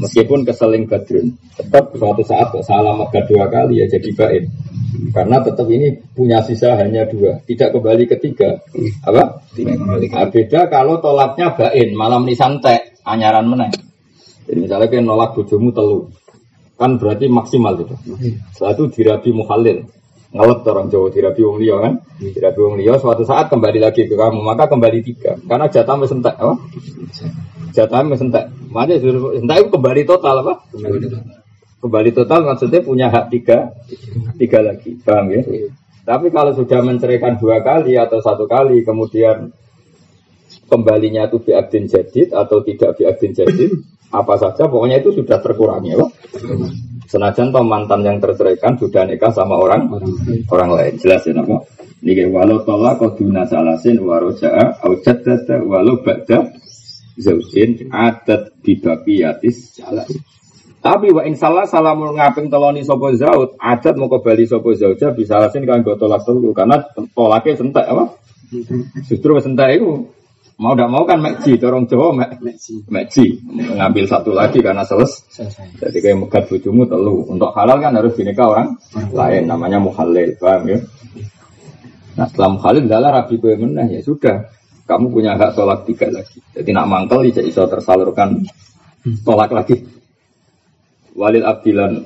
[0.00, 4.44] meskipun keseling Badrun tetap suatu saat salam dua kali ya jadi baik
[5.12, 7.40] karena tetap ini punya sisa hanya dua.
[7.44, 8.60] Tidak kembali ketiga
[9.04, 9.42] apa?
[9.62, 13.72] Nah, beda kalau tolaknya bain malam ini santai anyaran meneng
[14.46, 15.98] jadi misalnya kayak nolak bojomu telu.
[16.78, 17.96] Kan berarti maksimal itu.
[18.54, 19.78] Setelah itu dirabi muhalil
[20.36, 21.94] ngelet orang Jawa dirabi wong liya kan?
[21.96, 22.32] Hmm.
[22.34, 25.34] dirabi wong liya suatu saat kembali lagi ke kamu maka kembali tiga.
[25.48, 26.54] Karena jatah wis entek apa?
[27.72, 28.44] Jatah wis entek.
[28.68, 28.94] Makanya
[29.40, 30.54] entek itu kembali total apa?
[30.70, 31.35] Kembali total
[31.86, 33.70] kembali total maksudnya punya hak tiga
[34.36, 35.70] tiga lagi paham ya hmm.
[36.02, 39.54] tapi kalau sudah menceraikan dua kali atau satu kali kemudian
[40.66, 43.70] kembalinya itu biadin jadid atau tidak biadin jadid
[44.10, 46.06] apa saja pokoknya itu sudah terkurangi ya
[47.06, 49.86] Senajan toh mantan yang terceraikan sudah nikah sama orang
[50.50, 50.94] orang lain.
[50.98, 51.62] Jelas ya nama.
[52.02, 56.50] Niki walau tolak koduna salasin waroja'a au jaddada walau ba'da
[57.16, 60.04] zaujin adat bibaqiyatis salah.
[60.86, 65.66] Tapi wa insalah salamul ngaping teloni sopo zaud adat mau kembali sopo zauja bisa alasin
[65.66, 66.78] kan tolak telu karena
[67.10, 68.14] tolaknya sentak apa?
[69.10, 70.06] Justru sentak itu
[70.56, 72.80] Mau tidak mau kan meji, dorong Jawa meji.
[72.88, 73.44] Meji,
[73.76, 75.76] ngambil satu lagi karena selesai.
[75.76, 77.28] Jadi kayak megat bujumu telu.
[77.28, 78.72] Untuk halal kan harus dinikah orang
[79.12, 80.80] lain, namanya muhalil, paham ya?
[82.16, 84.48] Nah setelah muhalil adalah rabi gue menah ya sudah.
[84.88, 86.40] Kamu punya hak tolak tiga lagi.
[86.56, 88.40] Jadi nak mangkel bisa iso tersalurkan
[89.28, 89.84] tolak lagi.
[91.16, 92.04] Walil abdilan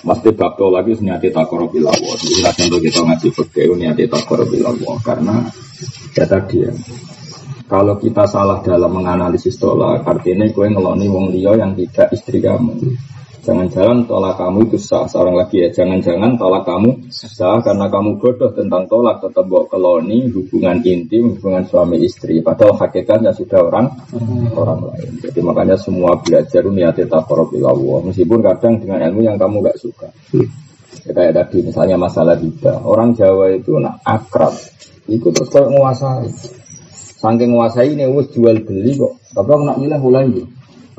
[0.00, 2.16] Mesti bakto lagi niati takoro bilawo.
[2.16, 5.44] Jadi contoh kita ngaji fakir niati takoro bilawo karena
[6.16, 6.72] ya tadi ya.
[7.68, 12.74] Kalau kita salah dalam menganalisis tolak, artinya kue ngeloni wong liya yang tidak istri kamu.
[13.40, 15.08] Jangan-jangan tolak kamu itu sah.
[15.08, 20.28] Seorang lagi ya, jangan-jangan tolak kamu sah karena kamu bodoh tentang tolak tetap bawa keloni
[20.28, 22.44] hubungan intim, hubungan suami istri.
[22.44, 23.86] Padahal hakikatnya sudah orang
[24.52, 25.24] orang lain.
[25.24, 28.04] Jadi makanya semua belajar niatnya takorobilawo.
[28.12, 30.12] Meskipun kadang dengan ilmu yang kamu gak suka.
[31.08, 32.76] Ya, kayak tadi misalnya masalah riba.
[32.84, 34.52] Orang Jawa itu nak akrab.
[35.08, 36.28] Itu terus kayak menguasai.
[37.20, 39.16] Saking menguasai ini wes jual beli kok.
[39.32, 40.44] Tapi aku nak milah mulai ya.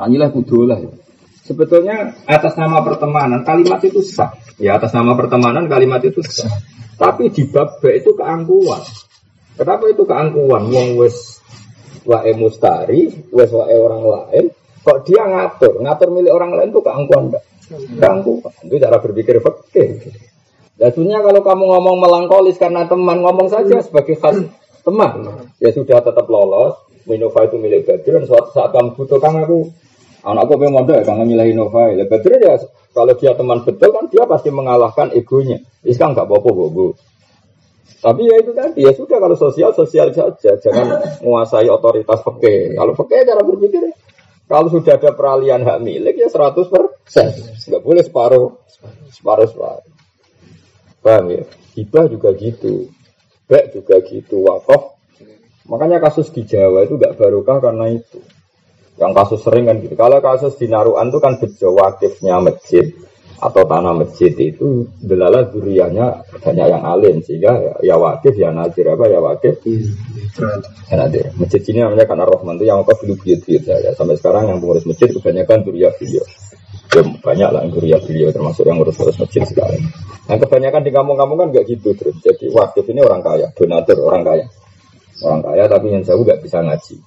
[0.02, 1.01] Nak milah kudu lah ya.
[1.52, 4.32] Sebetulnya atas nama pertemanan kalimat itu sah.
[4.56, 6.48] Ya atas nama pertemanan kalimat itu sah.
[6.96, 8.80] Tapi di bab itu keangkuhan.
[9.60, 10.72] Kenapa itu keangkuhan?
[10.72, 11.44] Wong wes
[12.08, 14.46] wae mustari, wes wae orang lain,
[14.82, 17.44] kok dia ngatur, ngatur milik orang lain itu keangkuhan enggak?
[18.00, 18.54] Keangkuhan.
[18.64, 19.90] Itu cara berpikir fakir.
[20.80, 24.40] Jatuhnya kalau kamu ngomong melankolis karena teman, ngomong saja sebagai khas
[24.88, 25.12] teman.
[25.60, 26.80] Ya sudah tetap lolos.
[27.06, 28.30] Minova itu milik Badrun.
[28.30, 29.74] Suatu saat kamu butuhkan aku
[30.22, 31.90] Anakku pengen mondok ya, kangen nilai Nova.
[31.90, 32.54] Ya, betul ya,
[32.94, 35.58] kalau dia teman betul kan dia pasti mengalahkan egonya.
[35.82, 36.86] Ini kan nggak bobo bobo.
[38.02, 42.74] Tapi ya itu tadi ya sudah kalau sosial sosial saja, jangan menguasai otoritas peke.
[42.74, 43.94] Kalau peke cara berpikir
[44.50, 47.30] kalau sudah ada peralihan hak milik ya 100 persen,
[47.72, 48.58] nggak boleh separuh,
[49.14, 49.86] separuh separuh.
[51.02, 51.46] Paham ya?
[51.78, 52.90] Hibah juga gitu,
[53.48, 54.98] bek juga gitu, wakaf.
[55.70, 58.20] Makanya kasus di Jawa itu nggak barokah karena itu.
[59.02, 59.98] Yang kasus sering kan gitu.
[59.98, 62.86] Kalau kasus di Naruan itu kan bejo wakifnya masjid
[63.42, 67.18] atau tanah masjid itu delala duriannya banyak yang alim.
[67.26, 69.58] Sehingga ya, ya wakif ya nadir apa ya wakif?
[70.86, 74.54] Ya nadir masjid ini namanya karena Rohman itu yang dulu buyut buyut ya sampai sekarang
[74.54, 76.26] yang pengurus masjid kebanyakan durian beliau.
[76.92, 79.82] Ya, banyak lah yang durian beliau termasuk yang ngurus-ngurus masjid sekarang.
[80.30, 82.22] Yang kebanyakan di kampung-kampung kan nggak gitu terus.
[82.22, 84.46] Jadi wakif ini orang kaya donatur orang kaya.
[85.26, 87.02] Orang kaya tapi yang jauh nggak bisa ngaji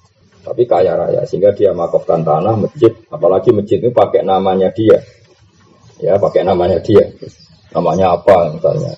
[0.45, 2.93] tapi kaya raya sehingga dia makofkan tanah masjid.
[3.09, 5.01] Apalagi masjid itu pakai namanya dia.
[5.97, 7.09] Ya pakai namanya dia.
[7.73, 8.93] Namanya apa misalnya.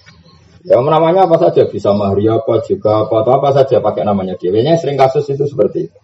[0.68, 1.64] Ya namanya apa saja.
[1.72, 4.52] Bisa Maria apa juga apa atau apa saja pakai namanya dia.
[4.52, 5.98] Biasanya sering kasus itu seperti itu.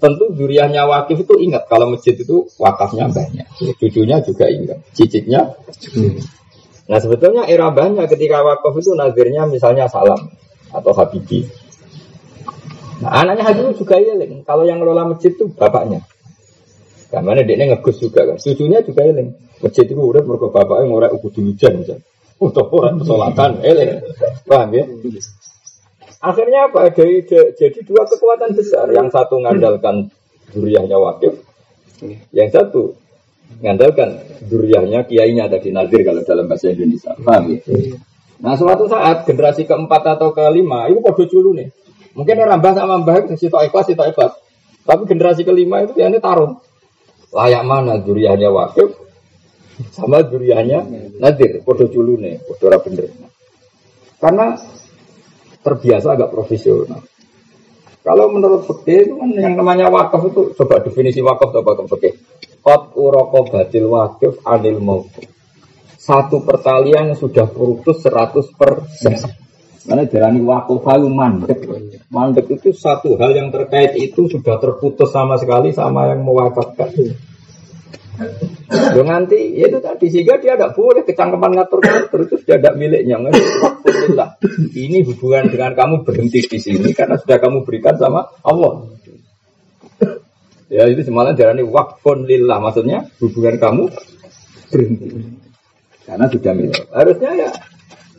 [0.00, 1.68] Tentu duriannya wakif itu ingat.
[1.68, 3.44] Kalau masjid itu wakafnya banyak.
[3.76, 4.80] Cucunya juga ingat.
[4.96, 5.52] Cicitnya
[6.88, 10.32] nah sebetulnya era banyak ketika wakaf itu nazirnya misalnya salam
[10.72, 11.44] atau habibi
[12.98, 16.02] nah anaknya Habibie juga iling kalau yang ngelola masjid itu bapaknya
[17.08, 21.28] karena dia ngegus juga kan cucunya juga iling Masjid itu udah mereka bapaknya ngorek ubu
[21.34, 21.82] dulu jan
[22.38, 23.98] Untuk orang pesolatan, eleng.
[24.46, 24.86] Paham ya?
[26.22, 26.86] Akhirnya apa?
[26.94, 27.26] Jadi,
[27.58, 28.86] jadi dua kekuatan besar.
[28.94, 30.14] Yang satu mengandalkan
[30.54, 31.34] duriahnya wakil.
[32.30, 32.94] Yang satu
[33.58, 37.18] mengandalkan duriahnya kiainya tadi nazir kalau dalam bahasa Indonesia.
[37.18, 37.58] Paham ya?
[38.38, 41.74] Nah suatu saat generasi keempat atau kelima itu kode dulu nih.
[42.16, 44.32] Mungkin orang mbah sama mbah itu sitok ikhlas, sitok ikhlas.
[44.88, 46.60] Tapi generasi kelima itu ya ini tarung.
[47.28, 48.96] Layak mana duriahnya wakil,
[49.92, 53.12] sama duriannya nadir, podo culune, podo bener.
[54.18, 54.56] Karena
[55.62, 57.04] terbiasa agak profesional.
[58.02, 62.14] Kalau menurut fikih kan yang namanya wakaf itu coba definisi wakaf atau wakaf fikih.
[62.64, 65.04] Kot uroko batil wakif adil mau
[65.98, 69.12] Satu pertalian sudah putus 100 persen.
[69.84, 72.48] Karena jarani wakaf itu mandek.
[72.48, 76.92] Itu satu hal yang terkait itu sudah terputus sama sekali sama yang mewakafkan.
[78.98, 82.74] Lo nanti ya itu tadi sehingga dia tidak boleh kecangkepan ngatur ngatur itu sudah tidak
[82.74, 83.16] miliknya.
[83.22, 84.28] Alhamdulillah.
[84.74, 88.90] Ini hubungan dengan kamu berhenti di sini karena sudah kamu berikan sama Allah.
[90.68, 93.82] Ya itu semalam darani wakfun lillah maksudnya hubungan kamu
[94.68, 95.08] berhenti
[96.04, 96.84] karena sudah milik.
[96.90, 97.50] Harusnya ya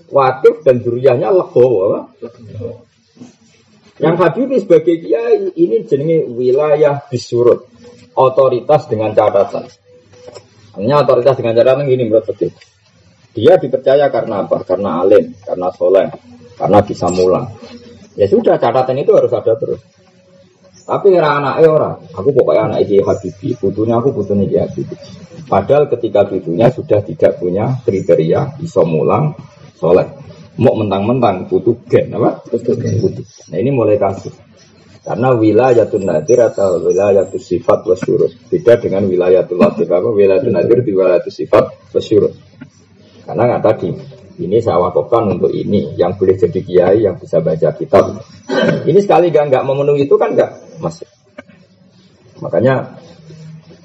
[0.10, 2.10] wakif dan duriahnya legowo.
[4.00, 7.68] Yang Habibie sebagai kiai ini jenenge wilayah bisurut
[8.16, 9.68] otoritas dengan catatan.
[10.80, 12.52] Hanya otoritas dengan cara ini menurut betul.
[13.36, 14.64] Dia dipercaya karena apa?
[14.64, 16.08] Karena alim, karena soleh,
[16.56, 17.48] karena bisa mulang.
[18.16, 19.80] Ya sudah catatan itu harus ada terus.
[20.90, 24.96] Tapi era anaknya orang, aku pokoknya anak ini Habibi, butuhnya aku butuhnya dia Habibi.
[25.46, 29.38] Padahal ketika butuhnya sudah tidak punya kriteria bisa mulang,
[29.78, 30.10] soleh.
[30.60, 32.44] Mau mentang-mentang butuh gen apa?
[32.52, 32.76] Butuh.
[33.48, 34.36] Nah ini mulai kasus.
[35.00, 38.52] Karena wilayatul nadir atau wilayatul sifat wasyurut.
[38.52, 39.88] Beda dengan wilayatul latif.
[39.88, 42.36] Apa wilayatul nadir di wilayatul sifat wasyurut.
[43.24, 43.90] Karena nggak tadi,
[44.44, 48.20] ini saya wakafkan untuk ini yang boleh jadi kiai yang bisa baca kitab.
[48.84, 51.08] Ini sekali gak nggak memenuhi itu kan nggak masuk.
[52.44, 53.00] Makanya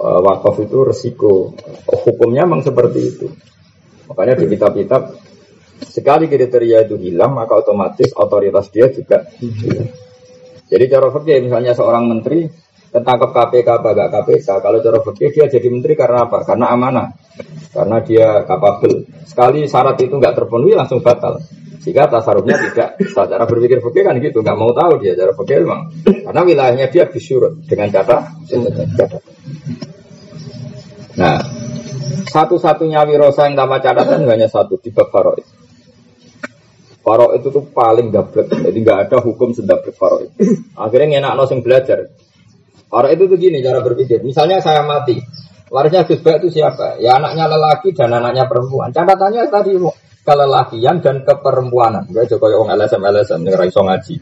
[0.00, 1.54] uh, wakaf itu resiko.
[1.86, 3.26] Hukumnya memang seperti itu.
[4.10, 5.02] Makanya di kitab-kitab
[5.84, 9.92] sekali kriteria itu hilang maka otomatis otoritas dia juga hilang.
[10.64, 12.48] Jadi cara fikih misalnya seorang menteri
[12.94, 14.48] ketangkep KPK apa KPK.
[14.62, 16.46] Kalau cara fikih dia jadi menteri karena apa?
[16.46, 17.08] Karena amanah.
[17.74, 19.02] Karena dia kapabel.
[19.26, 21.42] Sekali syarat itu nggak terpenuhi langsung batal.
[21.82, 25.92] Sehingga tasarufnya tidak cara berpikir fikih kan gitu, nggak mau tahu dia cara fikih memang.
[26.06, 28.24] Karena wilayahnya dia disurut dengan cara
[31.14, 31.38] Nah,
[32.26, 35.14] satu-satunya wirosa yang tanpa catatan hanya satu di bab.
[37.04, 40.56] Farok itu tuh paling dablek, jadi nggak ada hukum sedablek farok itu.
[40.72, 42.08] Akhirnya enak nosing belajar.
[42.88, 44.24] Farok itu tuh gini cara berpikir.
[44.24, 45.20] Misalnya saya mati,
[45.68, 46.96] warisnya Gus itu siapa?
[47.04, 48.88] Ya anaknya lelaki dan anaknya perempuan.
[48.88, 49.76] Catatannya tadi
[50.24, 52.08] kelelakian dan keperempuanan.
[52.08, 54.14] Gue coba yang LSM LSM yang ngaji.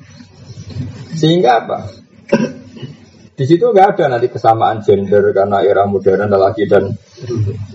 [1.15, 1.79] Sehingga apa?
[3.33, 6.93] Di situ nggak ada nanti kesamaan gender karena era modern lelaki dan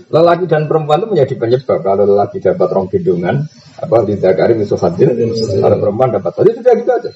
[0.06, 1.78] lelaki dan perempuan itu menjadi penyebab.
[1.82, 3.42] Kalau lelaki dapat rong gendongan,
[3.82, 5.08] apa tidak karim hadir
[5.58, 6.30] ada perempuan dapat.
[6.30, 7.10] Tadi sudah gitu aja.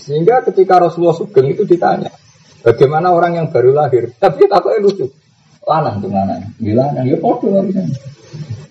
[0.00, 2.10] Sehingga ketika Rasulullah Sugeng itu ditanya
[2.66, 4.10] bagaimana orang yang baru lahir?
[4.18, 5.06] Tapi takutnya lucu.
[5.70, 6.50] Lanang tuh lanang.
[6.58, 7.04] Gila lanang.
[7.06, 7.46] Ya podo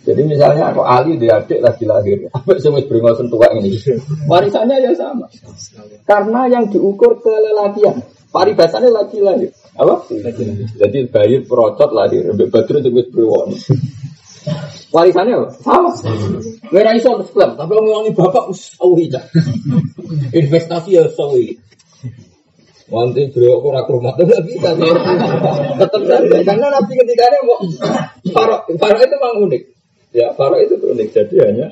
[0.03, 3.77] Jadi misalnya aku Ali dia adik lagi lahir, apa wis beringal sentuhan ini?
[4.25, 5.29] Warisannya ya sama.
[6.07, 9.49] Karena yang diukur kelelakian, paribasannya lagi lahir.
[9.77, 10.05] Apa?
[10.77, 13.55] Jadi bayi perocot lahir, Mbak Badru itu berwon.
[14.89, 15.47] Warisannya apa?
[15.61, 15.91] Sama.
[16.73, 18.73] Merah iso terus tapi ngomongin bapak us
[20.39, 21.57] Investasi ya sawi.
[22.89, 24.73] Wanti beliau aku rak rumah tuh nggak bisa
[25.79, 27.61] tetap saja karena nabi ketika dia mau
[28.33, 29.63] farok farok itu memang unik
[30.09, 31.09] ya farok itu unik.
[31.13, 31.67] Jadi hanya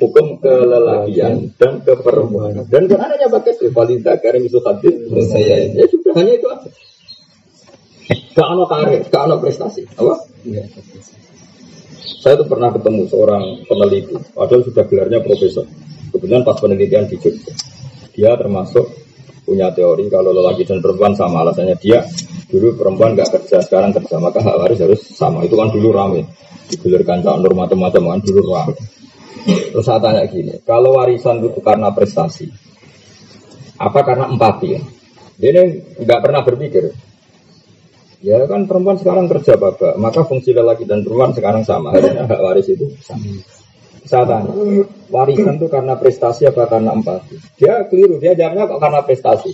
[0.00, 6.32] hukum kelelakian dan keperempuanan dan kan hanya pakai rivalita karena itu saya ya sudah hanya
[6.36, 6.68] itu aja.
[8.32, 10.14] Gak ono karir gak ono prestasi apa?
[12.22, 15.66] Saya tuh pernah ketemu seorang peneliti padahal sudah gelarnya profesor.
[16.12, 17.52] Kebetulan pas penelitian di Jogja.
[18.12, 18.84] Dia termasuk
[19.42, 21.42] punya teori kalau lelaki dan perempuan sama.
[21.42, 22.02] Alasannya dia
[22.48, 24.16] dulu perempuan nggak kerja sekarang kerja.
[24.22, 25.42] Maka hak waris harus sama.
[25.44, 26.26] Itu kan dulu rame.
[26.70, 28.74] Digulirkan calon norma macam-macam kan dulu rame.
[29.42, 32.46] Terus saya tanya gini kalau warisan itu karena prestasi
[33.82, 34.68] apa karena empati?
[34.70, 34.80] Ya
[35.42, 36.94] dia ini nggak pernah berpikir
[38.22, 41.90] ya kan perempuan sekarang kerja bapak maka fungsi lelaki dan perempuan sekarang sama.
[41.90, 43.26] Harusnya hak waris itu sama
[44.12, 44.52] saya tanya,
[45.08, 47.40] warisan itu karena prestasi apa karena empati?
[47.56, 49.52] Dia keliru, dia jawabnya kok karena prestasi.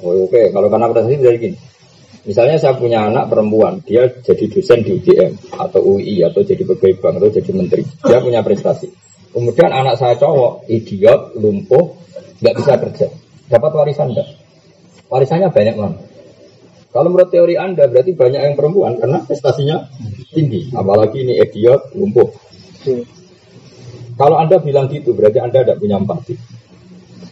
[0.00, 0.44] Oh, Oke, okay.
[0.56, 1.58] kalau karena prestasi jadi gini.
[2.22, 6.96] Misalnya saya punya anak perempuan, dia jadi dosen di UGM atau UI atau jadi pegawai
[7.02, 7.82] bank atau jadi menteri.
[8.08, 8.88] Dia punya prestasi.
[9.36, 11.92] Kemudian anak saya cowok, idiot, lumpuh,
[12.40, 13.06] nggak bisa kerja.
[13.52, 14.28] Dapat warisan enggak?
[15.12, 15.98] Warisannya banyak mana?
[16.88, 19.92] Kalau menurut teori Anda berarti banyak yang perempuan karena prestasinya
[20.32, 20.72] tinggi.
[20.72, 22.32] Apalagi ini idiot, lumpuh.
[24.18, 26.34] Kalau Anda bilang gitu, berarti Anda tidak punya empati.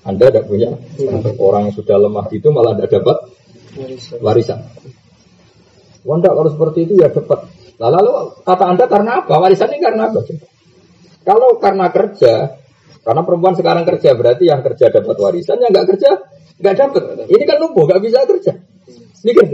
[0.01, 0.73] Anda tidak punya
[1.37, 3.17] orang yang sudah lemah itu malah tidak dapat
[4.25, 4.65] warisan.
[6.09, 7.45] Wanda kalau seperti itu ya dapat.
[7.81, 8.13] Lalu
[8.45, 9.35] kata Anda karena apa?
[9.41, 10.21] Warisan ini karena apa?
[11.21, 12.57] Kalau karena kerja,
[13.05, 16.11] karena perempuan sekarang kerja berarti yang kerja dapat warisan, yang nggak kerja
[16.61, 17.03] nggak dapat.
[17.29, 18.53] Ini kan lumpuh, nggak bisa kerja.
[19.21, 19.49] Ini kan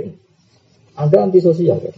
[0.94, 1.82] Anda antisosial.
[1.82, 1.94] Kan?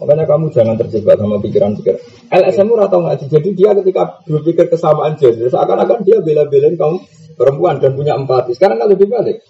[0.00, 2.00] Makanya kamu jangan terjebak sama pikiran-pikiran.
[2.32, 3.24] LSM atau ngaji.
[3.28, 7.04] Jadi dia ketika berpikir kesamaan gender, seakan-akan dia bela-belain kaum
[7.36, 8.56] perempuan dan punya empati.
[8.56, 9.44] Sekarang kan lebih balik.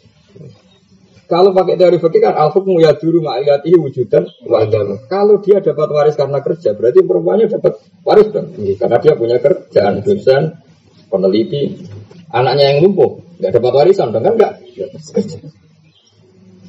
[1.31, 4.83] Kalau pakai teori fikih kan al hukmu ya dulu ma'iyatihi wujudan wajar.
[5.07, 8.51] Kalau dia dapat waris karena kerja, berarti perempuannya dapat waris dong.
[8.59, 10.59] Karena dia punya kerjaan, dosen,
[11.07, 11.87] peneliti.
[12.35, 14.53] Anaknya yang lumpuh, nggak dapat warisan dong kan enggak?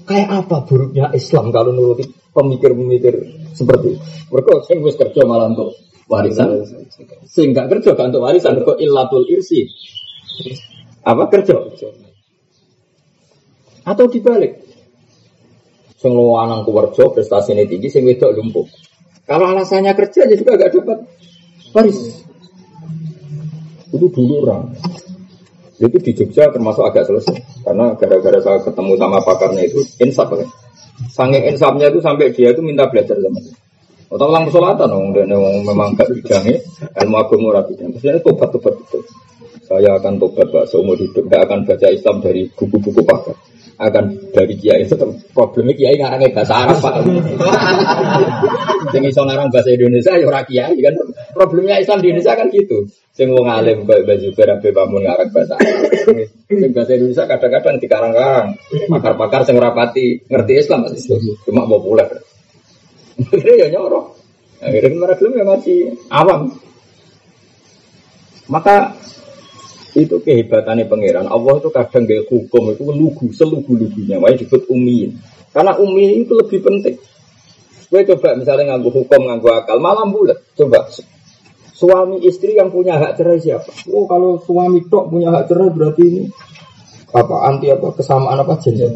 [0.06, 3.14] Kayak apa buruknya Islam kalau nuruti pemikir-pemikir
[3.56, 4.00] seperti itu.
[4.32, 5.76] Mereka sing wis kerja malah untuk
[6.08, 6.64] warisan.
[7.28, 9.68] Sing gak kerja gak untuk warisan kok illatul irsi.
[11.04, 11.56] Apa kerja?
[13.84, 14.64] Atau dibalik.
[16.00, 18.66] Sing lanang kuwerja prestasinya tinggi sing wedok lumpuh.
[19.28, 20.98] Kalau alasannya kerja ya juga gak dapat
[21.76, 22.00] waris.
[23.92, 24.72] Itu dulu orang.
[25.82, 27.66] Itu di Jogja termasuk agak selesai.
[27.66, 30.50] Karena gara-gara saya ketemu sama pakarnya itu insaf kan.
[31.10, 33.58] Sange insafnya itu sampai dia itu minta belajar sama saya.
[34.12, 35.32] Atau ulang pesolatan dong, dan
[35.64, 36.60] memang gak bidangnya,
[37.00, 37.96] ilmu murah bidang.
[37.96, 39.00] Terus tobat tobat itu.
[39.72, 43.40] Saya akan tobat pak seumur hidup, tidak akan baca Islam dari buku-buku pakar
[43.82, 44.86] akan dari kiai.
[44.86, 45.00] Itu
[45.34, 46.94] problemnya kiai ngarangnya bahasa Arab pak.
[48.92, 50.94] Iso ngarang bahasa Indonesia ya orang kiai kan.
[51.34, 52.86] Problemnya Islam di Indonesia kan gitu.
[53.12, 55.90] Sing wong alim kayak baju berabe bangun ngarang bahasa Arab.
[56.46, 58.48] Sing bahasa Indonesia kadang-kadang dikarang-karang.
[58.92, 60.86] Pakar-pakar sing rapati ngerti Islam
[61.48, 62.12] cuma populer.
[63.18, 64.06] Akhirnya ya nyorok.
[64.62, 65.80] Akhirnya mereka belum ya masih
[66.14, 66.54] awam.
[68.46, 68.94] Maka
[69.92, 71.28] itu kehebatannya pangeran.
[71.28, 74.20] Allah itu kadang gak hukum itu lugu selugu-lugunya.
[74.24, 75.12] Makanya disebut umi.
[75.52, 76.96] Karena umi itu lebih penting.
[77.92, 80.40] Gue coba misalnya nganggu hukum, nganggu akal, malam bulat.
[80.56, 80.88] Coba
[81.76, 83.68] suami istri yang punya hak cerai siapa?
[83.92, 86.24] Oh kalau suami tok punya hak cerai berarti ini
[87.12, 88.96] apa anti apa kesamaan apa jenis?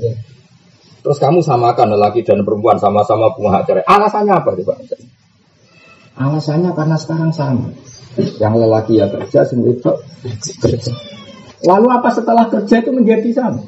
[1.03, 3.83] Terus kamu samakan lelaki dan perempuan sama-sama punya hak cerai.
[3.83, 4.73] Alasannya apa coba?
[6.15, 7.67] Alasannya karena sekarang sama.
[8.15, 9.91] Yang lelaki ya kerja, sing kerja.
[11.65, 13.61] Lalu apa setelah kerja itu menjadi sama?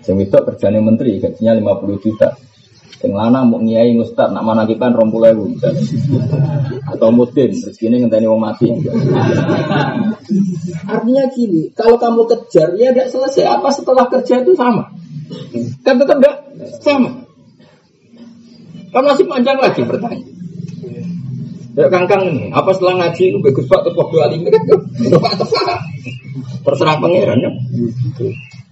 [0.00, 2.28] Sing itu kerjanya menteri, gajinya 50 juta.
[3.00, 5.56] Yang lanang mau ngiai ngustad, nak mana kita rompul ewu
[6.84, 8.68] Atau mudin, rezeki ngenteni wong mati.
[10.84, 13.48] Artinya gini, kalau kamu kejar, ya tidak selesai.
[13.48, 14.92] Apa setelah kerja itu sama?
[15.80, 16.34] Kan tetap tidak
[16.84, 17.24] sama.
[18.92, 20.39] Kamu masih panjang lagi bertanya.
[21.80, 24.60] Ya kangkang ini, apa setelah ngaji itu bagus pak terus waktu alim kan
[25.16, 25.80] pak terserah,
[26.60, 27.50] terserah pangeran ya.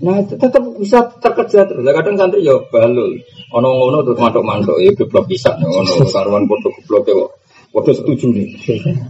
[0.05, 1.89] Nah tetap bisa terkejar terus.
[1.89, 3.17] Kadang santri ya balul,
[3.49, 7.17] ono ngono tuh mantok mantok ya geblok bisa, ono karuan tuh geblok ya.
[7.73, 8.49] Waduh setuju nih.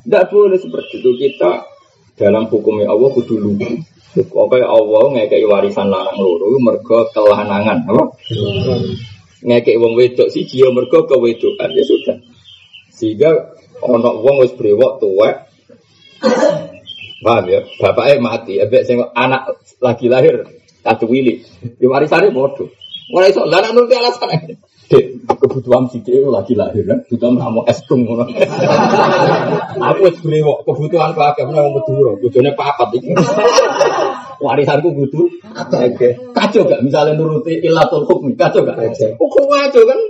[0.07, 1.66] Tidak boleh seperti itu kita
[2.14, 3.82] dalam hukumnya Allah kudu lugu.
[4.14, 8.05] Pokoknya Allah ngekei warisan larang loro mergo kelanangan, apa?
[9.42, 12.18] Ngekei wong wedok si jio mergo kewedokan ya sudah.
[12.90, 15.49] Sehingga ono wong wis brewok tuwek
[17.18, 17.61] Paham ya?
[17.83, 20.47] Bapaknya mati, ebek sing anak lagi lahir
[20.87, 21.43] satu wili.
[21.62, 22.70] Di warisane bodoh.
[23.11, 24.55] Ora iso lah nuruti alasan.
[24.89, 28.24] Dek, kebutuhan si itu lagi lahir kan, kebutuhan mau es krim ngono.
[29.76, 33.12] Aku wis brewok, kebutuhan ku akeh menawa Madura, bojone papat iki.
[34.39, 35.26] Warisanku butuh
[35.59, 36.09] oke.
[36.33, 38.79] Kacau gak misalnya nuruti ilatul hukmi, kacau gak?
[39.18, 40.01] Hukum kacau kan?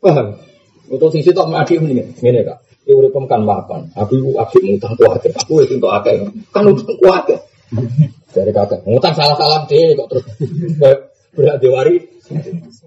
[0.00, 0.26] Paham?
[0.90, 2.10] Untuk sing sitok mati mendingan.
[2.18, 2.58] Ngene Kak.
[2.82, 3.86] Iki urip kan mapan.
[3.94, 5.30] Aku iku abdi ngutang kuwate.
[5.38, 6.26] Aku wis entuk akeh.
[6.50, 7.38] Kan utang kuwate.
[8.30, 10.24] Dari kakak, ngutang salah-salah deh kok terus
[11.34, 11.98] berat diwari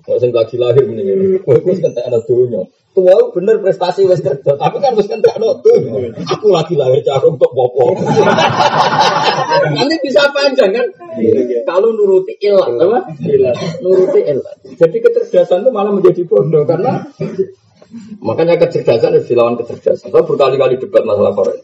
[0.04, 1.28] Kok sing lagi lahir ini ini.
[1.44, 2.64] Kowe wis kentek ana donya.
[2.96, 6.12] Tua bener prestasi wis kerja, tapi kan wis kentek ana donya.
[6.32, 7.92] Aku lagi lahir cah untuk popo.
[9.76, 10.88] Nanti bisa panjang kan?
[11.68, 13.00] Kalau nuruti ilah, apa?
[13.84, 14.56] Nuruti ilah.
[14.80, 17.04] Jadi kecerdasan itu malah menjadi bodoh karena
[18.20, 20.10] makanya kecerdasan harus dilawan kecerdasan.
[20.10, 21.62] Saya berkali-kali debat masalah Korea.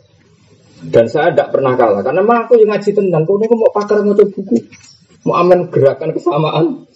[0.80, 4.16] Dan saya tidak pernah kalah karena mah aku yang ngaji tentang kau mau pakar mau
[4.16, 4.64] buku
[5.28, 6.88] mau aman gerakan kesamaan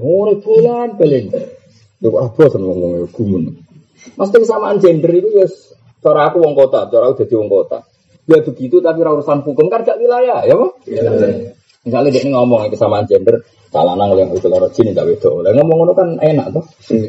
[0.00, 1.28] Oh, bulan belen.
[2.00, 3.60] Lu apa sen ngomong gumun.
[4.16, 5.44] Mesti kesamaan gender itu ya
[6.00, 7.84] cara aku wong kota, cara aku jadi wong kota.
[8.24, 10.72] Ya begitu tapi urusan hukum kan gak wilayah, ya Pak?
[11.80, 15.46] Misalnya dia ngomong kesamaan gender, Salanang oleh itu loro jin tidak wedo.
[15.46, 16.64] Oleh ngomong ngono kan enak tuh.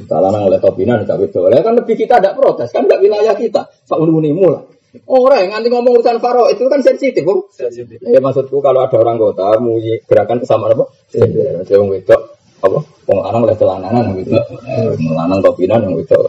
[0.06, 1.50] Salanang oleh topinan tidak wedo.
[1.50, 3.66] Oleh kan lebih kita tidak protes kan tidak wilayah kita.
[3.66, 4.62] Pak unimu lah.
[5.10, 7.50] Orang yang nanti ngomong urusan faro itu kan sensitif, kok.
[7.58, 7.98] Sensitif.
[8.06, 10.86] Ya maksudku kalau ada orang kota mau gerakan kesamaan apa?
[11.66, 12.22] Saya wong wedok
[12.62, 12.80] apa?
[13.10, 14.38] Wong lanang oleh celananan gitu.
[15.02, 16.20] Wong lanang topinan yang itu.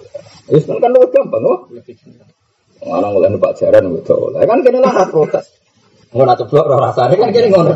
[0.49, 1.45] Itu kan lebih gampang.
[1.45, 4.33] Wong lanang oleh numpak jaran gitu.
[4.33, 5.62] Kan kena lah protes.
[6.13, 7.73] Ngono ceblok ora rasane kan kene ngono.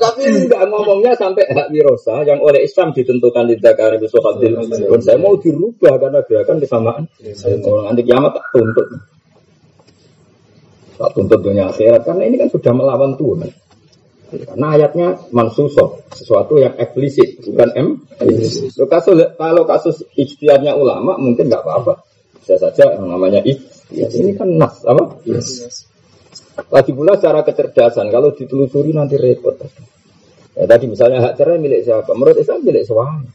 [0.00, 4.56] Tapi enggak ngomongnya sampai hak wirosa yang oleh Islam ditentukan di Dakar itu Hadil.
[5.04, 7.04] Saya mau dirubah karena gerakan kesamaan.
[7.36, 8.88] Saya mau nanti kiamat tak tuntut.
[10.96, 13.52] Tak tuntut dunia akhirat karena ini kan sudah melawan Tuhan.
[14.34, 17.88] Karena ayatnya mansusoh, sesuatu yang eksplisit, bukan M.
[18.18, 22.02] Kalau kasus, kalau kasus ijtihadnya ulama mungkin nggak apa-apa.
[22.40, 24.10] Bisa saja yang namanya ijtihad.
[24.10, 25.20] Ini kan nas, apa?
[25.28, 25.86] Yes.
[26.54, 29.58] Lagi pula secara kecerdasan, kalau ditelusuri nanti repot.
[30.54, 32.14] Ya, tadi misalnya hak cerai milik siapa?
[32.14, 33.26] Menurut Islam milik suami.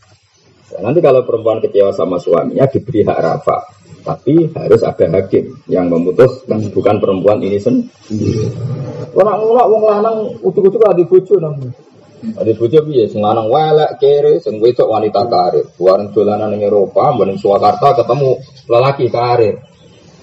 [0.71, 3.57] Ya, nanti kalau perempuan kecewa sama suaminya diberi hak rafa.
[3.99, 8.47] Tapi harus ada hakim yang memutuskan, bukan perempuan ini sendiri.
[9.11, 11.67] Orang orang wong lanang utuk-utuk adi bojo namun.
[12.39, 15.67] Adi bojo piye welek kere, sing wanita karir.
[15.75, 18.39] Bareng dolanan ning Eropa, bareng Surakarta ketemu
[18.71, 19.59] lelaki karir.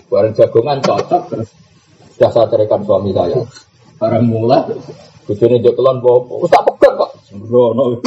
[0.09, 1.49] Bareng jagongan cocok terus
[2.17, 3.39] sudah saya ceraikan suami saya.
[4.01, 4.65] Bareng mulai
[5.27, 7.11] Bujone jokelon bopo, wis tak pegat kok.
[7.27, 7.99] Sembrono.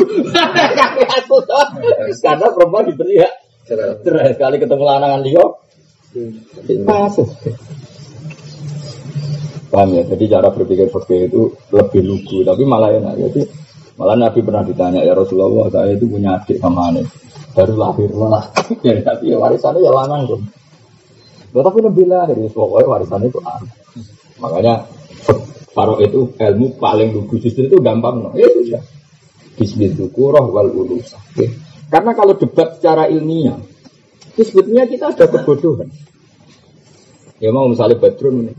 [2.24, 3.34] Karena perempuan diberi hak
[4.02, 5.44] cerai sekali ketemu lanangan dia.
[6.88, 7.28] Masuk.
[9.70, 10.02] Paham ya?
[10.08, 13.14] Jadi cara berpikir seperti itu lebih lugu, tapi malah enak.
[13.30, 13.42] Jadi
[14.00, 17.06] malah Nabi pernah ditanya ya Rasulullah, saya itu punya adik sama aneh,
[17.54, 18.48] baru lahir malah.
[18.88, 20.42] ya, tapi ya warisannya ya lanang tuh.
[21.54, 23.79] Ya, tapi lebih lahir, pokoknya warisannya itu aneh.
[24.40, 24.88] Makanya
[25.70, 28.30] Faro itu ilmu paling lugu justru itu gampang no.
[28.34, 28.84] Ya sudah.
[29.60, 31.20] Bismillahirrahmanirrahim wal ulusa.
[31.92, 33.60] Karena kalau debat secara ilmiah,
[34.34, 35.90] itu sebetulnya kita ada kebodohan.
[37.40, 38.52] Ya mau misalnya Badrun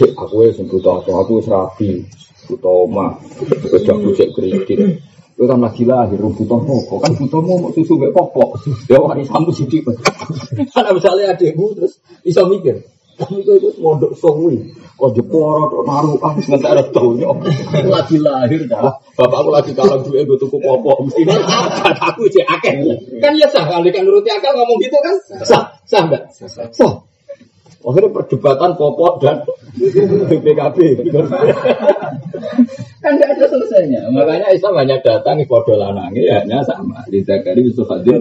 [0.00, 2.08] Dek, aku ya butuh aku, aku serabi,
[2.48, 3.20] butuh oma,
[3.68, 4.96] kerja bucek kredit.
[5.36, 8.64] Itu kan lagi lahir, butuh pokok, kan butuh mau susu gak popok.
[8.88, 9.84] Ya wari sambu sidik.
[10.72, 12.80] Karena misalnya adekmu terus bisa mikir,
[13.20, 14.56] kami itu itu mondok songwi,
[14.96, 17.28] kok jeporo, kok naruh, ah, ada tahunya.
[17.84, 21.36] Lagi lahir dah, bapakku lagi kalau duit gue tuku popok, mestinya
[22.00, 22.74] aku cek akeh.
[23.20, 25.14] Kan ya sah, kalau kan nuruti akal ngomong gitu kan,
[25.44, 26.22] sah, sah enggak?
[26.48, 26.94] Sah.
[27.80, 29.40] Akhirnya perdebatan popok dan
[30.28, 30.78] BPKB.
[33.00, 34.04] kan tidak ada selesainya.
[34.12, 37.00] Makanya Islam hanya datang ke lanangi hanya sama.
[37.08, 38.20] Lidah kari Yusuf Hadir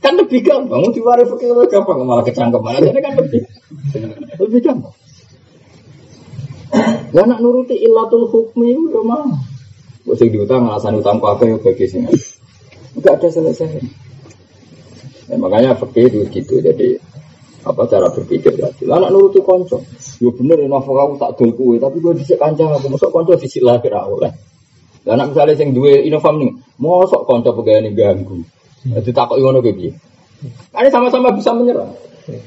[0.00, 0.80] Kan lebih gampang.
[0.80, 2.80] Mau diwaris pakai lebih gampang malah kecangkeman.
[2.80, 3.40] Jadi kan lebih
[4.40, 4.94] lebih gampang.
[7.10, 9.26] Ya nak nuruti illatul hukmi udah mah.
[10.16, 12.10] Sing diutang alasan utang apa ya bagi sini.
[12.96, 13.78] Enggak ada selesai.
[15.30, 16.58] Ya, makanya fakir itu gitu.
[16.64, 16.98] Jadi
[17.60, 18.88] apa cara berpikir tadi.
[18.88, 19.84] Lah anak nuruti konco.
[20.18, 23.60] Yo bener nafsu kamu tak dol kue, tapi gue dhisik kancang aku mosok konco dhisik
[23.60, 24.32] lah kira oleh.
[25.04, 28.40] Lah anak misalnya sing duwe inovam nih, mosok konco pegawai ini ganggu.
[28.80, 29.92] Jadi takut ngono piye?
[30.72, 31.92] Karena sama-sama bisa menyerang.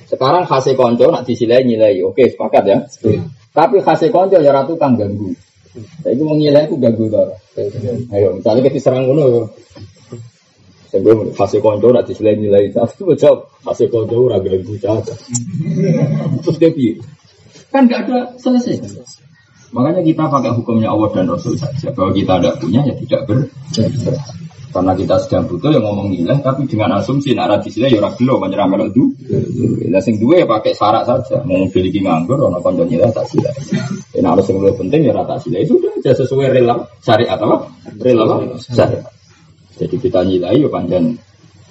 [0.10, 2.78] Sekarang khase konco nak disilai nilai, oke sepakat ya.
[3.54, 5.30] Tapi khase konco ya ratu kang ganggu.
[6.02, 7.34] Saya itu mengilai aku ganggu tau.
[8.14, 9.50] Ayo, misalnya kita serang ngono.
[10.90, 13.30] Saya gue khase konco nak disilai nilai, tapi baca
[13.70, 14.74] khase konco ora ganggu.
[16.42, 16.70] Terus dia
[17.74, 18.86] Kan gak ada selesai.
[19.74, 21.90] Makanya kita pakai hukumnya Allah dan Rasul saja.
[21.90, 23.50] Kalau kita tidak punya ya tidak ber.
[24.74, 28.42] Karena kita sedang butuh yang ngomong nilai, tapi dengan asumsi nak radis ya orang gelo
[28.42, 29.14] banyak melok du.
[29.94, 31.46] Lah ya pakai syarat saja.
[31.46, 33.54] Mau memiliki nganggur, orang konco nilai tak sila.
[34.18, 35.62] Ini harus yang lebih penting ya rata sila.
[35.62, 37.70] Itu sudah aja sesuai rela syariat apa?
[38.02, 38.58] Rela apa?
[38.58, 39.06] Syariat.
[39.78, 41.06] Jadi kita nilai ya panjang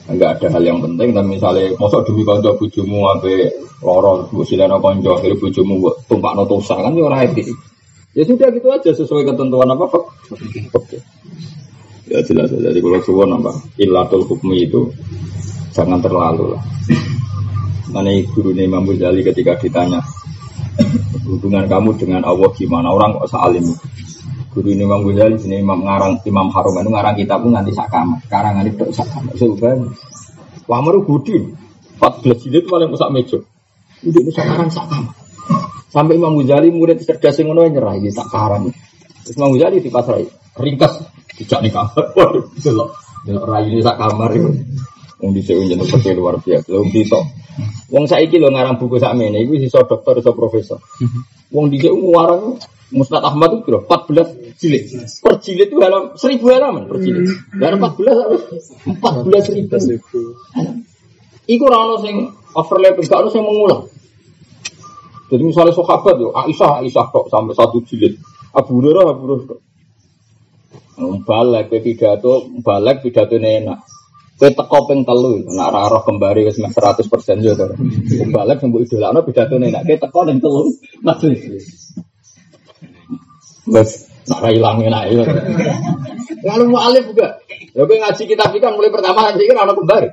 [0.07, 3.51] enggak ada hal yang penting dan misalnya mosok demi konco bujumu abe
[3.83, 7.55] lorong bu sileno konco akhirnya bujumu tumpak notosa kan ya orang itu
[8.15, 10.05] ya sudah gitu aja sesuai ketentuan apa kok
[12.11, 12.51] Ya jelas.
[12.51, 14.91] Jadi kalau suwon apa ilatul hukmi itu
[15.75, 16.63] jangan terlalu lah.
[17.93, 20.01] Mana guru Imam Ghazali ketika ditanya
[21.29, 22.91] hubungan kamu dengan Allah gimana?
[22.91, 23.65] Orang kok salim?
[24.51, 26.79] Guru Imam Ghazali sini Imam ngarang Imam Harum.
[26.81, 29.91] Itu ngarang kitab pun nanti sakama karangan itu sakama sebenarnya
[30.67, 31.39] Wamaru Budi.
[32.03, 33.39] 14 jilid paling usah meja.
[34.03, 35.15] Itu sakarang sakama
[35.93, 38.73] sampai Imam Ghazali murid cerdas yang ngono nyerah iki sakarang
[39.23, 40.25] terus Imam Ghazali di pasar
[40.59, 41.05] ringkas
[41.39, 42.05] tidak nih kamar.
[42.19, 42.91] Waduh, delok.
[43.25, 44.51] Delok rayu ini sak kamar itu.
[45.23, 46.69] Wong dhisik njeneng peke luar biasa.
[46.75, 47.21] Wong dito.
[47.95, 50.83] Wong saiki lho ngarang buku sak mene iku iso dokter iso profesor.
[51.55, 52.59] Wong dhisik ngarang
[52.93, 53.89] Musnad Ahmad itu berapa?
[53.89, 54.85] 14 jilid.
[55.25, 57.25] Per jilid itu dalam 1000 halaman per jilid.
[57.57, 58.43] Dan 14 harus
[58.85, 60.37] 14 ribu.
[61.49, 63.83] Iku ora ono sing overlapping, gak ono sing mengulang.
[65.33, 68.21] Jadi misalnya sahabat yo, Aisyah, Aisyah kok sampai satu jilid.
[68.53, 69.72] Abu Hurairah, Abu Hurairah.
[71.01, 73.79] Balik, pidato, balik pidato enak.
[74.37, 77.71] Kue teko ping telu, nak raro kembali wis seratus persen juga.
[78.29, 79.87] Balik sembuh idola, no pidato enak.
[79.87, 80.69] Kue teko ping telu,
[81.01, 81.33] masih.
[83.71, 85.25] Wes, nak hilang enak itu.
[86.43, 87.39] Lalu mau alif juga.
[87.73, 90.09] Ya gue ngaji kitab ikan mulai pertama ngaji kan anak kembali.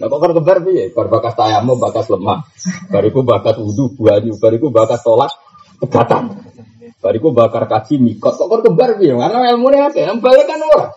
[0.00, 0.84] Nah kok kan kembar piye?
[0.96, 2.40] Bar bakas tayamu, bakas lemah.
[2.88, 4.32] Bariku bakas wudhu, buahnya.
[4.40, 5.32] Bariku bakas tolak,
[5.76, 6.36] pegatan.
[7.00, 9.16] Bariku bakar kaji mikot kok kok kebar piye?
[9.16, 10.92] Karena ilmu ada, yang balik kan ora.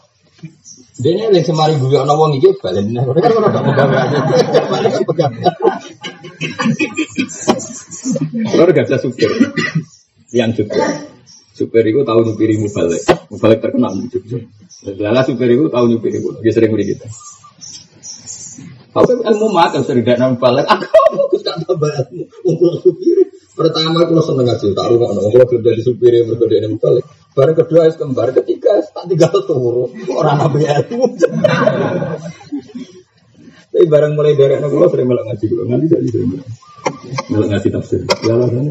[0.99, 4.19] Dia yang semari gue ana wong iki balik nek ora ora tak pegawe aja.
[4.67, 5.39] Balik si pegawe.
[8.59, 9.31] Ora gak bisa supir.
[10.35, 10.83] Yang supir.
[11.55, 13.01] Supir itu tahu nyupiri mubalik.
[13.31, 14.43] Mubalik terkenal di Jogja.
[14.99, 16.33] Lala supir itu tahu nyupiri gue.
[16.43, 17.07] Dia sering beri kita.
[18.91, 20.67] Tapi ilmu makan sering tidak nampak.
[20.67, 20.85] Aku
[21.15, 22.27] aku tak tambah ilmu.
[22.83, 23.17] Supir.
[23.53, 25.29] Pertama kalau seneng ngaji, tak rumah nong.
[25.29, 27.05] Kalau di supir yang berbeda ini balik.
[27.33, 29.89] Barang kedua es kembar, ketiga tak tinggal turu.
[30.13, 30.97] Orang nabi itu.
[33.73, 36.29] Tapi barang mulai dari anak gue sering malah ngaji gue ngaji jadi sering
[37.33, 38.05] malah ngaji tafsir.
[38.21, 38.69] Ya lah kan.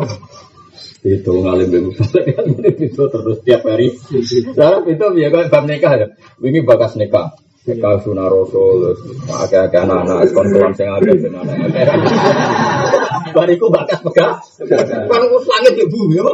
[1.02, 2.46] Itu ngalim balik kan
[2.78, 3.98] itu terus tiap hari.
[4.22, 6.06] Sekarang itu ya kan bab nikah ya.
[6.38, 7.34] Ini bakas nikah.
[7.62, 8.90] Nikah sunah rasul,
[9.30, 12.90] agak-agak anak-anak, kontuan sing agak sing anak-anak.
[13.32, 14.62] Bariku bakas pegas.
[14.62, 16.24] Kan wis langit ya Bu ya.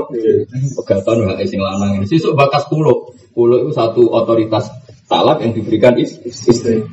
[0.82, 2.06] Pegatan hak sing lanang ini.
[2.06, 3.14] Sesuk bakas pulau.
[3.32, 4.70] Pulau itu satu otoritas
[5.08, 6.84] talak yang diberikan istri.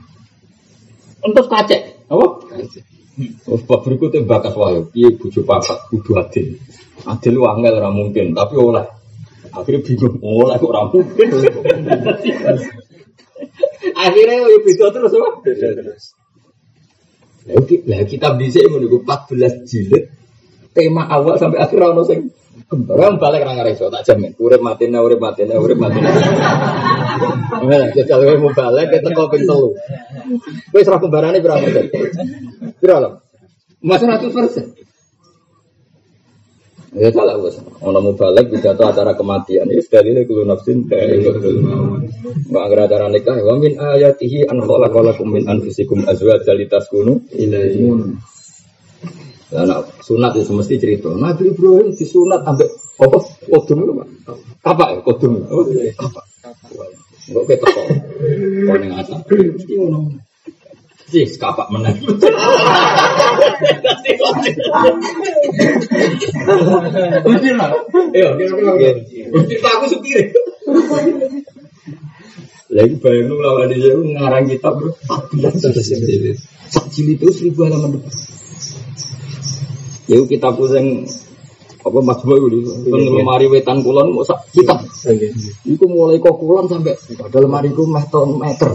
[1.26, 2.26] Untuk kacek, apa?
[3.16, 4.86] Terus bab berikutnya bakas wahyu.
[4.93, 6.60] Piye bojo papat kudu adil.
[7.08, 8.86] Adil wangel ora mungkin, tapi oleh.
[9.56, 11.28] Akhirnya bingung, oleh kok ora mungkin.
[14.06, 15.30] Akhirnya ya bisa terus apa?
[15.47, 16.03] Terus.
[17.46, 20.10] Lah kitab dhisik ngono iku 14 jilid.
[20.74, 22.34] Tema awal sampai akhir ono sing
[22.66, 24.34] kembar balik ra ngareso tak jamin.
[24.41, 26.10] Urip matine urip matine urip matine.
[27.66, 30.74] Nah, jajal kowe mau balik kita kok ping 3.
[30.74, 31.86] Wis ra kembarane berapa persen?
[32.82, 33.22] Pira lho?
[33.86, 34.66] Mas 100 persen.
[36.96, 37.36] Ya salah
[37.84, 39.68] mau balik bisa tuh acara kematian.
[39.68, 41.28] Ya ini kulo nafsin dari
[42.48, 43.36] Nggak agar acara nikah.
[43.43, 47.91] Wa min ayatihi an khalaqalakum min anfusikum azwajan litaskunu ilaihi.
[49.56, 51.12] Nah, sunat itu mesti cerita.
[51.12, 53.18] Nabi Ibrahim disunat sampai apa?
[53.43, 54.08] Kodum itu pak.
[54.64, 55.34] Apa ya kodum?
[56.00, 56.22] Apa?
[57.28, 57.74] Enggak ketok.
[58.66, 58.91] Kau ning.
[58.96, 60.00] Mesti ngono.
[61.06, 62.01] Sih, kapak menang.
[72.76, 74.91] Lagi bayang lu lawan dia ngarang kitab bro.
[76.66, 78.01] Sakjil itu seribu halaman.
[80.10, 81.06] Yuk kita pusing
[81.86, 84.82] apa Mas Boy itu lemari wetan kulon mau sak kitab.
[85.70, 88.02] Iku mulai kok kulon sampai padahal lemari ku meh
[88.42, 88.74] meter.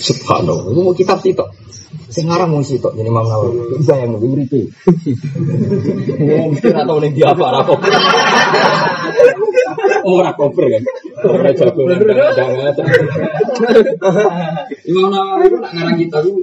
[0.00, 1.52] Subhanallah, itu mau kitab sitok.
[2.10, 3.84] Sing ngarang mung sitok jadi Imam Nawawi.
[3.86, 4.66] Bayang uripe.
[6.18, 7.78] Wong mesti ora tau ning dia apa ora kok.
[10.08, 10.82] Ora koper kan.
[11.22, 11.86] Ora jago.
[14.90, 16.40] Imam Nawawi itu nak ngarang kitab itu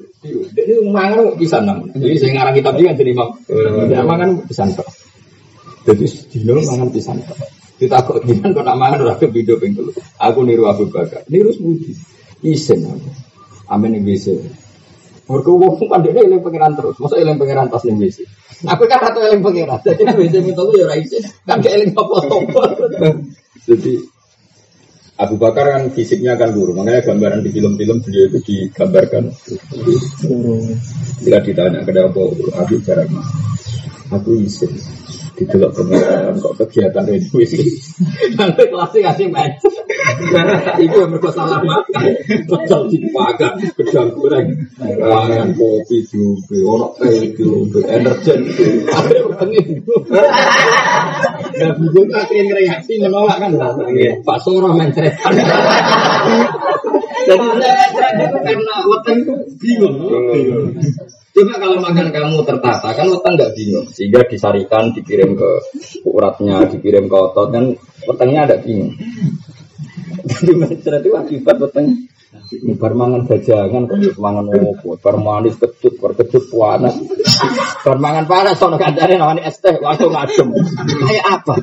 [0.55, 1.79] dia mangan pisan nang.
[1.99, 3.29] Jadi sing ngarang kitab iki kan jadi Imam.
[3.91, 4.87] Dia mangan pisan tok.
[5.87, 7.23] Jadi dino mangan pisan.
[7.79, 9.71] Ditakut jinan kok nak mangan ora video ping
[10.19, 11.23] Aku niru Abu Bakar.
[11.31, 11.95] Niru semudi.
[12.43, 13.09] Isen aku.
[13.71, 14.35] Amin ning WC.
[15.27, 16.99] Mereka wong kan dia eling pangeran terus.
[16.99, 18.27] Masa eling pangeran tas ning WC.
[18.67, 19.79] Aku kan ratu eling pangeran.
[19.79, 21.23] Jadi WC lu ya ora isin.
[21.47, 22.61] Kan gak eling apa-apa.
[23.63, 23.93] Jadi
[25.17, 29.33] Abu Bakar kan fisiknya kan dulu, makanya gambaran di film-film beliau itu digambarkan.
[31.25, 32.21] Jika ditanya kenapa
[32.53, 33.09] Abu Bakar,
[34.13, 34.77] aku isin
[35.37, 37.53] didelok pengeran kok kegiatan ini wis
[38.33, 39.29] nanti kelasnya kasih
[40.81, 42.03] itu yang mereka salah makan.
[42.47, 44.47] Pecel dipakai gedang goreng
[44.81, 48.39] kangen kopi juga orang teh juga energen
[48.89, 49.85] ada pengen
[51.57, 53.51] Gak bingung akhirnya reaksi menolak kan
[54.21, 55.33] Pak Soro mentretan
[57.27, 59.95] Jadi saya itu karena weteng itu bingung
[61.37, 65.49] Coba kalau makan kamu tertata kan weteng nggak bingung, sehingga disarikan, dikirim ke
[66.01, 67.77] uratnya, dikirim ke otot kan
[68.09, 68.97] wetengnya ada bingung.
[70.25, 72.09] Jadi macam itu akibat weteng
[72.47, 76.95] ini mangan bajangan, kok mangan opo, manis kecut, kecut panas,
[77.85, 80.55] mangan panas, soalnya kancane namanya es teh, langsung adem.
[81.05, 81.55] Kayak apa?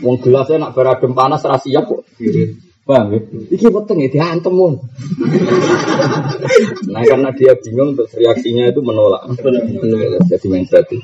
[0.00, 2.08] Wong gelasnya nak beradem panas rahasia kok.
[2.90, 3.20] Paham ya?
[3.54, 4.74] Iki weteng ya diantem mon.
[6.90, 9.30] nah karena dia bingung terus reaksinya itu menolak.
[10.26, 10.98] Jadi main berarti.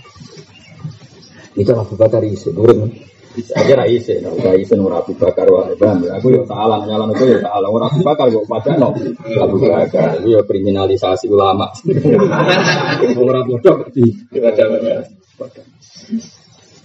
[1.55, 2.91] Itu Abu Bakar nurun.
[3.37, 6.17] Saya kira isi, nah, udah isi nur Abu Bakar wah, paham ya?
[6.17, 7.69] Aku ya salah, nyalan itu ya salah.
[7.69, 8.97] Nur Abu Bakar kok pada no
[9.37, 11.69] Abu Bakar, itu ya kriminalisasi ulama.
[13.21, 14.09] Orang bodoh di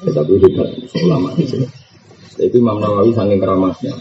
[0.02, 0.64] Tapi itu
[1.08, 1.56] ulama itu.
[2.36, 3.96] Itu Imam Nawawi saking keramasnya.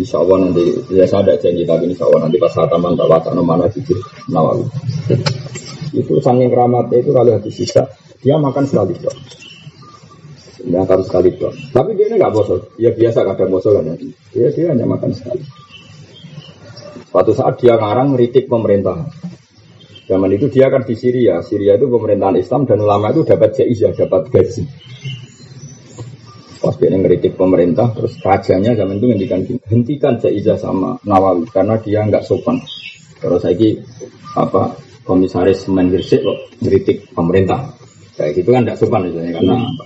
[0.00, 3.08] Insya Allah nanti ya saya ada janji tapi insya Allah nanti pas saat taman tak
[3.12, 3.68] wacana mana
[4.32, 4.64] nawawi.
[5.92, 7.84] Itu saking keramatnya itu kalau habis sisa
[8.24, 9.16] dia makan sekali dok.
[10.64, 11.52] Dia makan sekali dok.
[11.76, 12.72] Tapi dia ini nggak bosol.
[12.80, 13.94] Ya biasa kadang bosol kan ya.
[14.32, 15.44] Dia dia hanya makan sekali.
[17.12, 19.04] Suatu saat dia ngarang ngeritik pemerintah.
[20.08, 21.44] Zaman itu dia kan di Syria.
[21.44, 24.64] Syria itu pemerintahan Islam dan ulama itu dapat jaizah, dapat gaji.
[26.62, 32.06] Pas dia ngeritik pemerintah, terus rajanya zaman itu ngendikan hentikan Jaizah sama Nawawi karena dia
[32.06, 32.62] nggak sopan.
[33.18, 33.82] Terus lagi
[34.38, 37.74] apa komisaris Mendirsik kok ngeritik pemerintah.
[38.14, 39.84] Kayak gitu kan nggak sopan misalnya karena apa?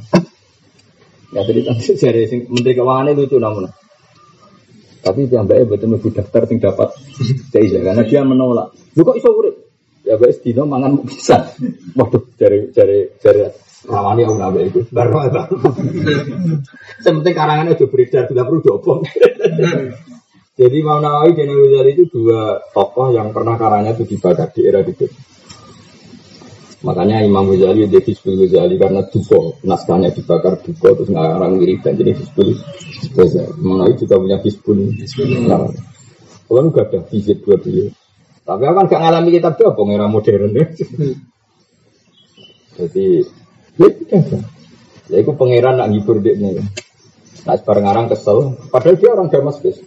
[1.32, 1.60] Ya tadi
[1.96, 3.64] dari Menteri Keuangan itu lucu namun.
[5.00, 6.92] Tapi yang baik betul betul daftar sing dapat
[7.56, 8.76] Jaizah karena dia menolak.
[8.92, 9.56] Lu kok iso urip?
[10.04, 11.56] Ya baik sedino mangan bisa.
[11.96, 13.40] Waduh, cari cari cari
[13.86, 15.46] Rawani aku nabe itu, baru apa?
[17.04, 19.00] Sementing karangannya udah beredar, tidak perlu diopong.
[20.58, 24.64] Jadi Imam Nawawi dan Imam Ghazali itu dua tokoh yang pernah karangnya itu dibakar di
[24.64, 25.04] era itu.
[26.80, 32.12] Makanya Imam Ghazali dia Hizbul Ghazali karena duko, naskahnya dibakar duko terus ngarang dan jadi
[32.16, 32.56] Hizbul
[33.14, 33.52] Ghazali.
[33.60, 34.78] Imam Nawawi juga punya Hizbul
[35.46, 35.68] Nah,
[36.46, 37.90] kalau enggak ada hizib buat dia.
[38.46, 40.66] Tapi aku kan gak ngalami kitab apa era modern ya.
[42.78, 43.06] Jadi
[43.76, 43.88] Ya,
[45.12, 46.64] ya itu pangeran nak ngibur dia nih.
[47.46, 48.56] Nah, sebarang ngarang kesel.
[48.72, 49.78] Padahal dia orang Damaskus.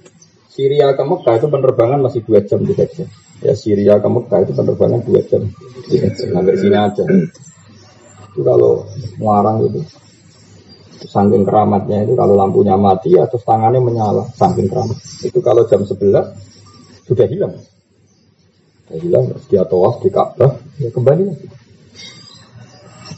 [0.50, 3.08] Syria ke Mekah itu penerbangan masih dua jam tiga jam.
[3.40, 5.44] Ya Syria ke Mekah itu penerbangan dua jam
[5.88, 6.28] tiga jam.
[6.36, 7.04] Sampai sini aja.
[8.32, 8.88] Itu kalau
[9.20, 9.82] ngarang itu.
[11.00, 14.28] Saking keramatnya itu kalau lampunya mati atau tangannya menyala.
[14.36, 15.00] Saking keramat.
[15.24, 16.32] Itu kalau jam sebelas
[17.08, 17.56] sudah hilang.
[18.88, 19.26] Sudah hilang.
[19.48, 20.60] Dia tawaf di Ka'bah.
[20.80, 21.59] Ya kembali lagi.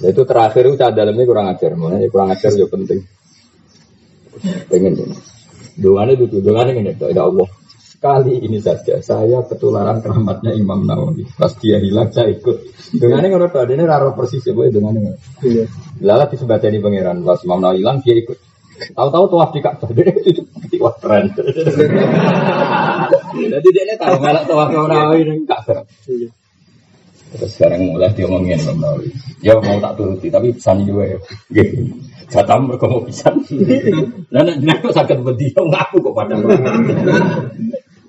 [0.01, 3.05] Ya, itu terakhir itu cah dalamnya kurang ajar, makanya kurang ajar juga penting.
[4.65, 5.13] Pengen tuh.
[5.77, 7.49] Doanya itu, doanya ini, tidak Allah.
[8.01, 11.21] Kali ini saja saya ketularan keramatnya Imam Nawawi.
[11.37, 12.73] Pas dia hilang saya ikut.
[12.97, 15.13] Dengan ini menurut ini raro persis ya, dengan ini.
[15.45, 15.69] Iya.
[16.01, 17.21] Lala disebutkan pangeran.
[17.21, 18.41] Pas Imam Nawawi hilang dia ikut.
[18.97, 20.41] Tahu-tahu tuh di Ka'bah dia itu
[20.81, 21.29] wah keren.
[23.53, 25.85] Jadi dia ini tahu malah tuh Imam Nawawi ini Ka'bah.
[27.31, 28.59] Terus sekarang mulai dia ngomongin.
[29.39, 31.17] Ya mau tak turuti, tapi pesan juga ya.
[31.51, 31.87] Gitu.
[32.31, 33.39] Jatah mereka mau pisan.
[34.31, 36.35] Dan nanti kok sakit berdiri, ngaku kok pada.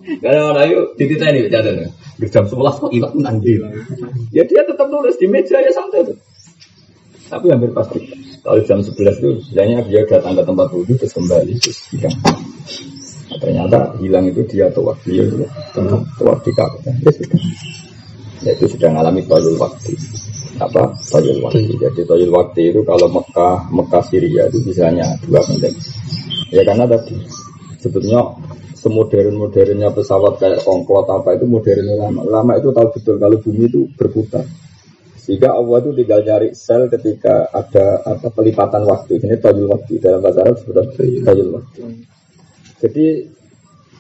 [0.02, 1.90] Karena orang itu titita ini catatan.
[2.30, 3.58] Jam sebelas kok ilang nanti.
[4.34, 6.18] Ya dia tetap nulis di meja ya santai tuh.
[7.30, 7.98] Tapi hampir pasti.
[8.42, 12.18] Kalau jam 11 itu sebenarnya dia datang ke tempat wudhu terus kembali terus hilang.
[12.26, 15.46] Nah, ternyata hilang itu dia tua dia itu
[16.18, 16.82] tua di Ka'bah.
[17.06, 17.38] Ya sudah.
[18.42, 19.94] Ya, itu sudah mengalami toyul waktu.
[20.58, 20.98] Apa?
[20.98, 21.78] Toyul waktu.
[21.78, 25.74] Jadi toyul waktu itu kalau Mekah, Mekah Syria itu bisanya dua penting.
[26.50, 27.16] Ya karena tadi
[27.78, 28.34] sebetulnya
[28.82, 32.20] semodern-modernnya pesawat kayak kongklot apa itu modern lama.
[32.26, 34.42] Lama itu tahu betul kalau bumi itu berputar.
[35.22, 39.22] Sehingga Allah itu tinggal nyari sel ketika ada apa pelipatan waktu.
[39.22, 41.80] Ini tajul waktu dalam bahasa Arab sebenarnya tajul waktu.
[42.82, 43.06] Jadi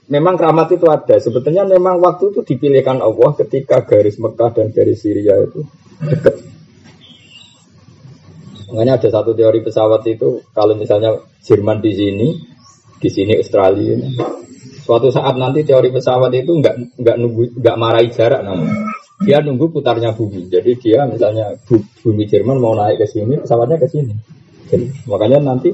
[0.08, 1.16] memang keramat itu ada.
[1.20, 5.62] Sebetulnya memang waktu itu dipilihkan Allah ketika garis Mekah dan garis Syria itu
[6.02, 6.34] dekat.
[8.72, 12.28] Makanya ada satu teori pesawat itu kalau misalnya Jerman di sini,
[12.96, 14.00] di sini Australia.
[14.82, 18.92] Suatu saat nanti teori pesawat itu nggak nggak nunggu nggak marahi jarak namanya
[19.22, 20.50] dia nunggu putarnya bumi.
[20.50, 21.54] Jadi dia misalnya
[22.02, 24.14] bumi Jerman mau naik ke sini, pesawatnya ke sini.
[24.68, 25.70] Jadi, makanya nanti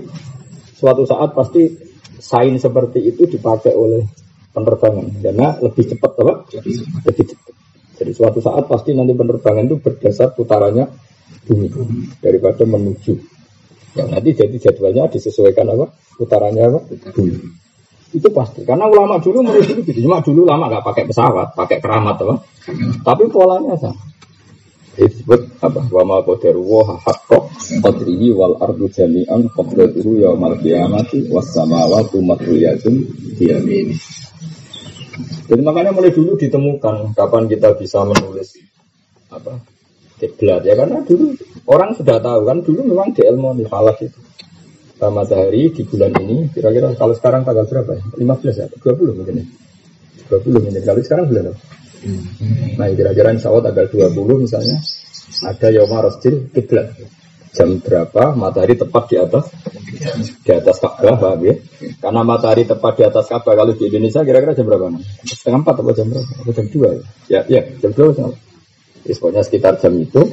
[0.77, 1.71] suatu saat pasti
[2.19, 4.05] sain seperti itu dipakai oleh
[4.53, 6.35] penerbangan karena lebih cepat apa?
[7.07, 7.53] Lebih cepat.
[7.99, 10.87] Jadi suatu saat pasti nanti penerbangan itu berdasar putarannya
[11.47, 11.69] bumi
[12.23, 13.15] daripada menuju.
[13.99, 15.91] Ya, nanti jadi jadwalnya disesuaikan apa?
[16.15, 16.79] Putarannya apa?
[17.15, 17.35] Bumi.
[18.15, 18.63] Itu pasti.
[18.63, 20.07] Karena ulama dulu menurut itu gitu.
[20.07, 22.35] Cuma dulu lama nggak pakai pesawat, pakai keramat apa.
[23.03, 23.99] Tapi polanya sama.
[24.99, 25.87] Disebut apa?
[25.95, 27.39] Wa ma qadaru wa haqqa
[27.87, 33.07] qadrihi wal ardu jami'an qadratuhu yaumal qiyamati was samawati matriyatun
[33.39, 33.95] biyamini.
[35.47, 38.59] Jadi makanya mulai dulu ditemukan kapan kita bisa menulis
[39.31, 39.61] apa
[40.19, 41.37] kiblat ya karena dulu
[41.71, 44.19] orang sudah tahu kan dulu memang di ilmu di falak itu
[45.07, 48.03] matahari di bulan ini kira-kira kalau sekarang tanggal berapa ya?
[48.19, 48.67] 15 ya?
[48.83, 49.47] 20 mungkin ya?
[50.27, 50.83] 20 mungkin.
[50.83, 51.61] Kalau sekarang bulan apa?
[52.79, 54.79] Nah kira-kira insya Allah tanggal 20 misalnya
[55.45, 56.95] ada Yoma Rosjil Kiblat.
[57.49, 59.49] Jam berapa matahari tepat di atas
[60.45, 61.57] di atas Ka'bah, paham ya?
[61.97, 64.93] Karena matahari tepat di atas Ka'bah kalau di Indonesia kira-kira jam berapa?
[65.25, 66.29] Setengah empat atau jam berapa?
[66.45, 67.03] Atau jam dua ya?
[67.27, 68.37] Ya, ya jam dua.
[69.09, 70.29] Ya, pokoknya sekitar jam itu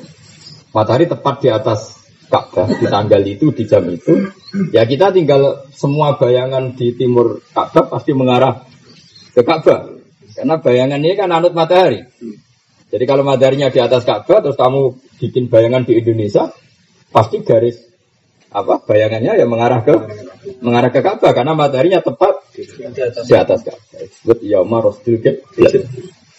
[0.75, 4.27] matahari tepat di atas Ka'bah di tanggal itu di jam itu
[4.75, 8.65] ya kita tinggal semua bayangan di timur Ka'bah pasti mengarah
[9.31, 9.94] ke Ka'bah
[10.35, 12.03] karena bayangan ini kan anut matahari
[12.91, 16.51] jadi kalau mataharinya di atas Ka'bah terus kamu bikin bayangan di Indonesia
[17.09, 17.79] pasti garis
[18.51, 19.95] apa bayangannya ya mengarah ke
[20.61, 22.43] mengarah ke Ka'bah karena mataharinya tepat
[23.25, 24.83] di atas Ka'bah disebut yauma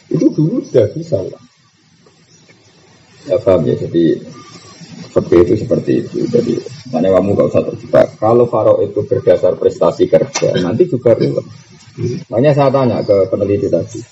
[0.06, 1.42] itu dulu sudah bisa lah
[3.26, 4.22] ya paham ya jadi
[5.16, 6.18] seperti itu seperti itu.
[6.28, 6.54] Jadi
[6.92, 8.06] mana kamu gak usah terjebak.
[8.20, 11.46] Kalau Faro itu berdasar prestasi kerja, nanti juga ruwet.
[12.28, 14.04] Makanya saya tanya ke peneliti tadi,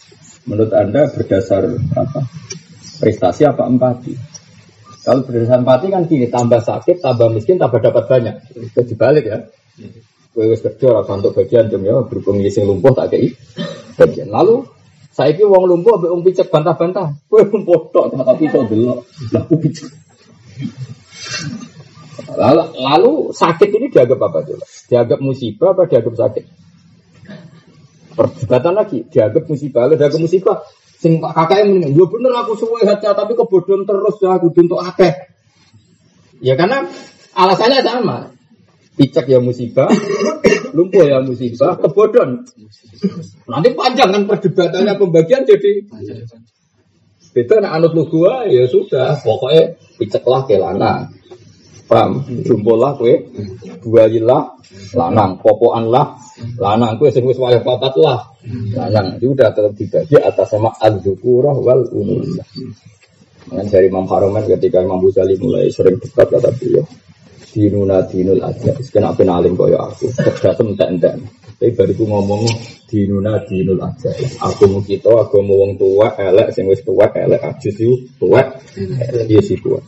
[0.48, 2.20] menurut anda berdasar apa?
[2.96, 4.16] Prestasi apa empati?
[5.04, 8.34] Kalau berdasar empati kan gini, tambah sakit, tambah miskin, tambah dapat banyak.
[8.56, 9.44] Itu dibalik ya.
[10.34, 13.30] Gue wis kerja rasa untuk bagian jam ya berhubung sing lumpuh tak kei
[13.94, 14.34] bagian.
[14.34, 14.66] Lalu
[15.14, 17.14] saya ini uang lumpuh, uang picek bantah-bantah.
[17.30, 19.06] Gue lumpuh tok, tapi kok delok.
[19.30, 19.92] Lah picek.
[22.34, 24.64] Lalu, sakit ini dianggap apa coba?
[24.90, 26.63] Dianggap musibah apa dianggap sakit?
[28.14, 30.62] Perdebatan lagi, dianggap musibah, dianggap musibah.
[30.98, 34.80] Sing kakak yang mendingan, ya bener aku suwe hati, tapi kebodohan terus ya aku untuk
[34.80, 35.12] akeh.
[36.40, 36.88] Ya karena
[37.36, 38.18] alasannya sama.
[38.94, 39.90] Picek ya musibah,
[40.76, 42.46] lumpuh ya musibah, kebodohan.
[43.50, 45.82] Nanti panjang kan perdebatannya pembagian jadi
[47.34, 51.10] Beda nak anut lu gua ya sudah, pokoknya piceklah ke lanang.
[51.84, 52.24] Paham?
[52.48, 53.28] Jumpolah kue,
[53.84, 54.56] buayilah,
[54.96, 56.16] lanang, popoan lah,
[56.56, 58.24] lanang kue sing wis wayah papat lah,
[58.72, 59.20] lanang.
[59.20, 62.48] Itu udah tetap dibagi atas sama al-dzukurah wal unusah.
[63.44, 66.88] Dengan dari Imam Haromen ketika Imam Buzali mulai sering debat kata beliau,
[67.52, 71.14] dinuna dinul aja, kena penalim kaya aku, terdatem entek-entek.
[71.54, 72.48] Tapi bariku ngomong
[72.88, 74.10] dinuna dinul aja.
[74.40, 78.40] Aku mau kita, aku mau wong tua, elek, sing wis tua, elek, ajus itu tua,
[78.80, 79.78] elek dia si tua.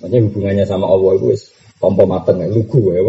[0.00, 1.42] Makanya hubungannya sama Allah itu wis
[1.80, 3.00] tompo mateng ya, lugu ya.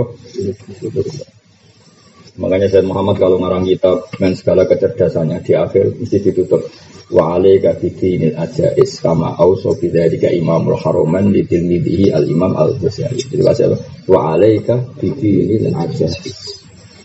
[2.39, 6.63] Makanya Said Muhammad kalau ngarang kitab dengan segala kecerdasannya di akhir mesti ditutup
[7.11, 13.19] wa alaika bidinil ajais kama auso bidzalika imamul haroman di tilmidihi al imam al ghazali
[13.19, 13.75] jadi bahasa
[14.07, 16.15] wa alaika bidinil ajais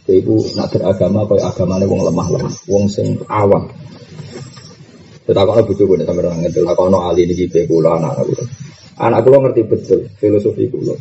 [0.06, 3.66] Iku nak beragama kaya agamane wong lemah lemah, wong sing awam.
[5.26, 8.46] Tetakono bojoku nek sampeyan ngerti, takono ali niki be kula anak kula.
[8.96, 10.96] Anak kula ngerti betul filosofi kula.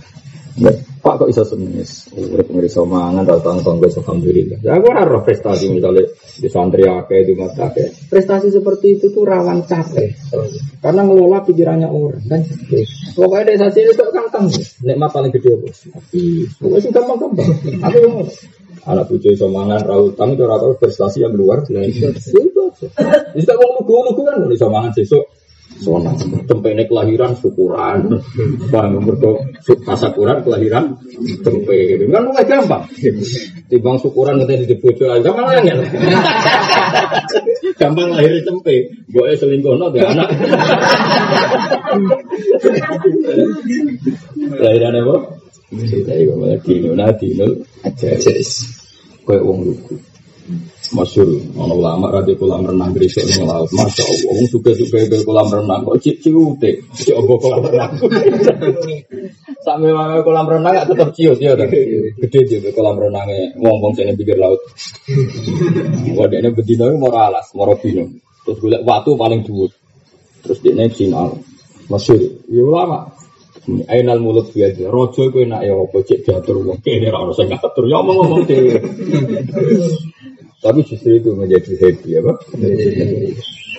[1.05, 2.09] Pak kok iso semis?
[2.15, 4.57] Urip ngriso mangan ra tang tanggo alhamdulillah.
[4.63, 8.07] Ya aku ora roh prestasi misalnya di santri akeh di mata akeh.
[8.07, 10.15] Prestasi seperti itu tuh rawan capek.
[10.79, 12.41] Karena ngelola pikirannya orang kan.
[13.13, 14.47] Pokoknya desa sini itu kantong.
[14.81, 15.77] Nikmat paling gede bos.
[16.57, 17.49] Pokoknya sih gampang-gampang.
[17.85, 18.23] Aku mau
[18.89, 22.31] anak bucu iso mangan ra utang itu ora prestasi yang luar biasa.
[22.31, 22.87] Itu aja.
[23.35, 25.27] Bisa wong lugu-lugu kan iso mangan sesuk
[25.75, 26.15] Sona,
[26.47, 28.07] tempe kelahiran syukuran,
[28.71, 29.35] bang mereka
[29.83, 30.95] tasakuran kelahiran
[31.43, 32.87] tempe, kan mulai gampang.
[33.67, 35.75] Timbang syukuran nanti di bojo aja malah ya.
[37.81, 40.29] Gampang lahir tempe, gue selingkuh no anak.
[44.63, 45.15] Lahiran apa?
[45.75, 47.47] Saya gue malah dino, nah dino
[47.83, 48.15] aja.
[49.25, 49.97] Kayak uang lugu.
[50.93, 51.25] Masyur,
[51.57, 53.65] ono ulama rada kolam renang gresik ning laut.
[53.73, 56.85] Masya Allah, wong suka-suka ke kolam renang kok cip ciute.
[56.93, 57.97] Cip obo kolam renang.
[59.65, 61.73] Sampai mana kolam renang gak tetap ciut ya kan.
[62.21, 64.61] Gede juga kolam renangnya wong-wong sini pinggir laut.
[66.21, 68.05] Wadene bedino mau alas, mau robino.
[68.45, 69.73] Terus golek waktu paling dhuwur.
[70.45, 71.41] Terus dia final.
[71.89, 73.09] Masyur, ya ulama.
[73.89, 77.49] Ainal mulut biasa, rojo itu enak ya apa cek diatur wong kene ora ono sing
[77.49, 78.77] ngatur ya ngomong dhewe.
[80.65, 82.37] Tapi justru itu menjadi happy ya Pak.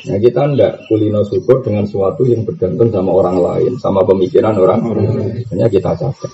[0.07, 4.87] Nah kita enggak kulino syukur dengan sesuatu yang bergantung sama orang lain, sama pemikiran orang.
[5.51, 6.31] Hanya kita catat.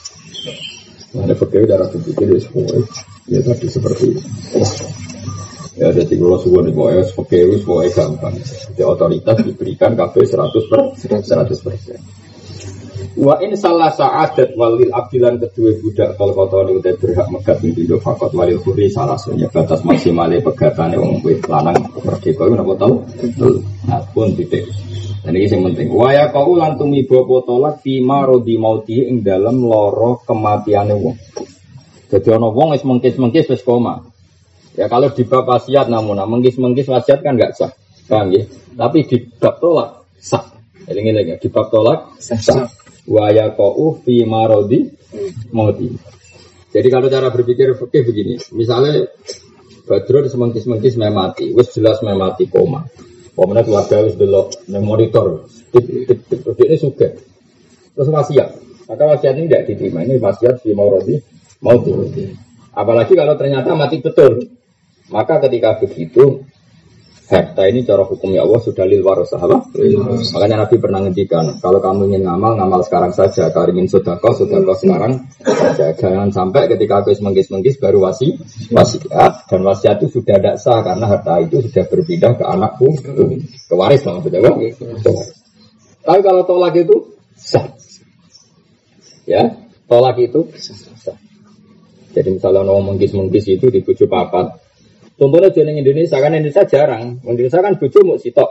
[1.17, 2.85] Nah, ada fakir darah berpikir ya semua.
[3.33, 4.21] Ya tadi seperti itu.
[5.81, 8.37] Ya ada tiga belas suku di bawah fakir semua gampang.
[8.37, 12.01] Jadi otoritas diberikan KB 100 per 100 persen.
[13.13, 18.01] Wa in salah sa'adat walil abdilan kedua budak kalau kota ini udah berhak megat pintu
[18.01, 23.05] fakot walil kuri salah satunya batas maksimalnya pegatane wong wit lanang merdeka itu apa tau?
[23.85, 24.65] Nah pun titik.
[25.23, 25.93] Dan ini yang penting.
[25.93, 31.17] Waya kau lantung ibu potolak fima rodi mauti ing dalam loro kematiannya wong.
[32.09, 34.09] Jadi ono wong es mengkis mengkis wis koma.
[34.73, 37.77] Ya kalau di bab wasiat namun nah, mengkis mengkis wasiat kan nggak sah,
[38.09, 38.49] paham ya?
[38.73, 40.49] Tapi di bab tolak sah.
[40.89, 44.91] Ini lagi di bab tolak sah waya kau fi marodi
[45.51, 45.89] mati.
[46.73, 49.05] Jadi kalau cara berpikir oke begini, misalnya
[49.83, 52.87] Badrun semengkis-semengkis memati, wes jelas memati koma.
[53.33, 57.13] Pemenang keluarga wis delok monitor, tip tip ini suka.
[57.93, 58.49] Terus wasiat,
[58.89, 60.05] maka wasiat ini tidak diterima.
[60.05, 61.17] Ini wasiat fi marodi
[61.61, 61.93] mati.
[62.73, 64.49] Apalagi kalau ternyata mati betul,
[65.13, 66.45] maka ketika begitu
[67.33, 69.73] harta ini cara hukumnya Allah sudah lil warasah apa?
[70.37, 73.49] Makanya Nabi pernah ngendikan kalau kamu ingin ngamal ngamal sekarang saja.
[73.49, 75.97] Kalau ingin sodako sodako sekarang saja.
[75.97, 78.37] Jangan sampai ketika aku menggis menggis baru wasi
[78.69, 83.75] wasiat dan wasiat itu sudah tidak sah karena harta itu sudah berpindah ke anakku ke
[83.75, 84.53] waris maksudnya?
[86.05, 87.65] Tapi kalau tolak itu sah.
[89.25, 89.57] Ya,
[89.89, 91.17] tolak itu sah.
[92.13, 94.62] Jadi misalnya mau menggis menggis itu di bujuk papat,
[95.23, 97.23] Contohnya di Indonesia kan Indonesia jarang.
[97.23, 98.51] Indonesia kan bojo mau sitok.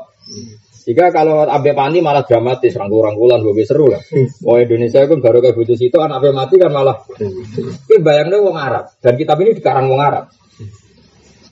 [0.87, 3.99] Jika kalau abe pani malah dramatis, rangkul-rangkulan, gue seru lah.
[4.47, 6.95] Oh Indonesia kan baru kayak butuh situ, anak abe mati kan malah.
[7.19, 10.31] Ini bayangnya wong Arab dan kitab ini dikarang wong Arab.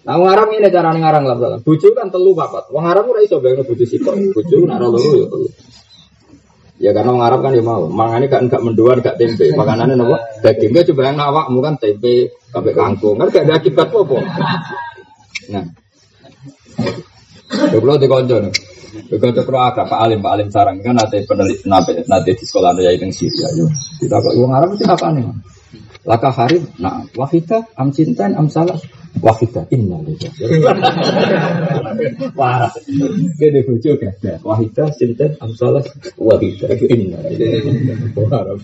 [0.07, 2.72] Nah wong Arab ini cara ngarang lah, bucu kan telu papat.
[2.72, 5.47] Wong Arab udah iso bayangnya butuh situ, bucu nara lalu ya telu.
[6.80, 9.51] Ya karena wong Arab kan ya mau, mangane kan enggak mendoan, enggak tempe.
[9.51, 14.17] Makanannya nopo dagingnya coba yang awak, kan tempe, kabeh kangkung, kan gak ada akibat apa.
[15.49, 15.65] Nah.
[17.49, 18.53] Kalau di konco nih.
[18.89, 22.73] Begitu kalau agak Pak Alim, Pak Alim sarang kan nanti peneliti nanti nanti di sekolah
[22.73, 23.47] ada yang Syria.
[23.53, 23.69] Yo,
[24.01, 25.29] kita kok uang Arab itu apa nih?
[26.09, 28.81] Laka Harib, nah wahida, am cintan, am salah,
[29.21, 30.01] wahida, inna
[32.33, 32.71] Parah.
[33.37, 34.41] Dia di bujuk ya.
[34.41, 35.85] Wahida, cintan, am salah,
[36.17, 37.19] wahida, inna
[38.33, 38.57] Arab.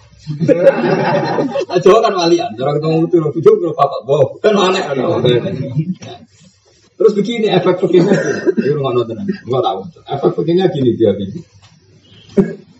[1.69, 4.83] Aja kan walian, cara ketemu itu bujuk, bapak, wow, kan aneh.
[6.95, 8.07] Terus begini efek begini,
[8.55, 9.79] ini rumah nonton, nggak tahu.
[10.07, 11.43] Efek begini gini dia gini.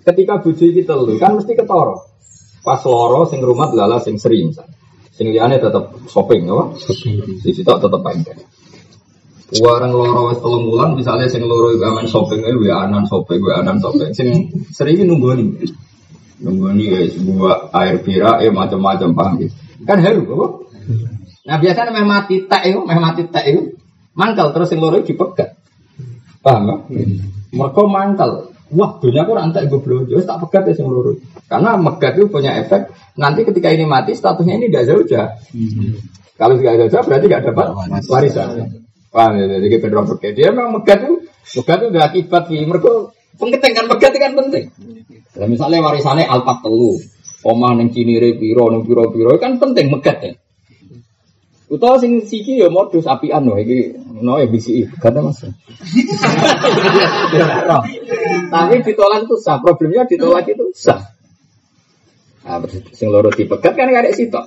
[0.08, 2.08] Ketika bujuk kita lu kan mesti ketoro.
[2.64, 4.56] Pas loro sing rumah lala sing sering
[5.16, 6.76] Sing liane tetap shopping, apa?
[7.40, 8.36] Di situ tetap pendek.
[9.64, 13.40] Warang loro wes tolong bulan, misalnya sing loro juga main shopping, eh, gue anan shopping,
[13.40, 14.12] gue anan shopping.
[14.12, 15.40] Sing sering nunggu
[16.76, 19.34] nih guys, buat air pira, eh macam-macam paham
[19.88, 20.48] Kan heru, apa?
[21.48, 23.72] Nah biasanya memang mati tak itu, memang mati tak itu
[24.16, 25.60] mangkal terus yang loro dipegat.
[26.42, 26.76] Paham ya?
[27.52, 28.32] Mereka mangkal.
[28.74, 31.14] Wah, dunia aku rantai gue belum jauh tak pegat ya sing loro.
[31.46, 32.90] Karena megat itu punya efek.
[33.22, 35.30] Nanti ketika ini mati statusnya ini tidak jauh jauh.
[36.36, 37.68] Kalau tidak jauh berarti tidak dapat
[38.10, 38.48] warisan.
[39.14, 39.46] Paham ya?
[39.60, 40.32] Jadi kita pegat.
[40.34, 41.16] Dia memang megat itu,
[41.62, 42.60] megat itu udah akibat sih.
[42.66, 42.92] Mereka
[43.38, 44.64] penting kan megat itu kan penting.
[45.36, 46.96] Nah, misalnya warisannya alpat telu.
[47.46, 50.34] omah ning cinire piro ning piro-piro kan penting megat ya.
[51.66, 55.42] Utawa sing siki ya modus apian wae iki no ya bisi kada Mas.
[58.54, 61.02] Tapi ditolak itu sah, problemnya ditolak itu sah.
[62.46, 62.62] Nah,
[62.94, 64.46] sing loro dipegat kan ada sitok.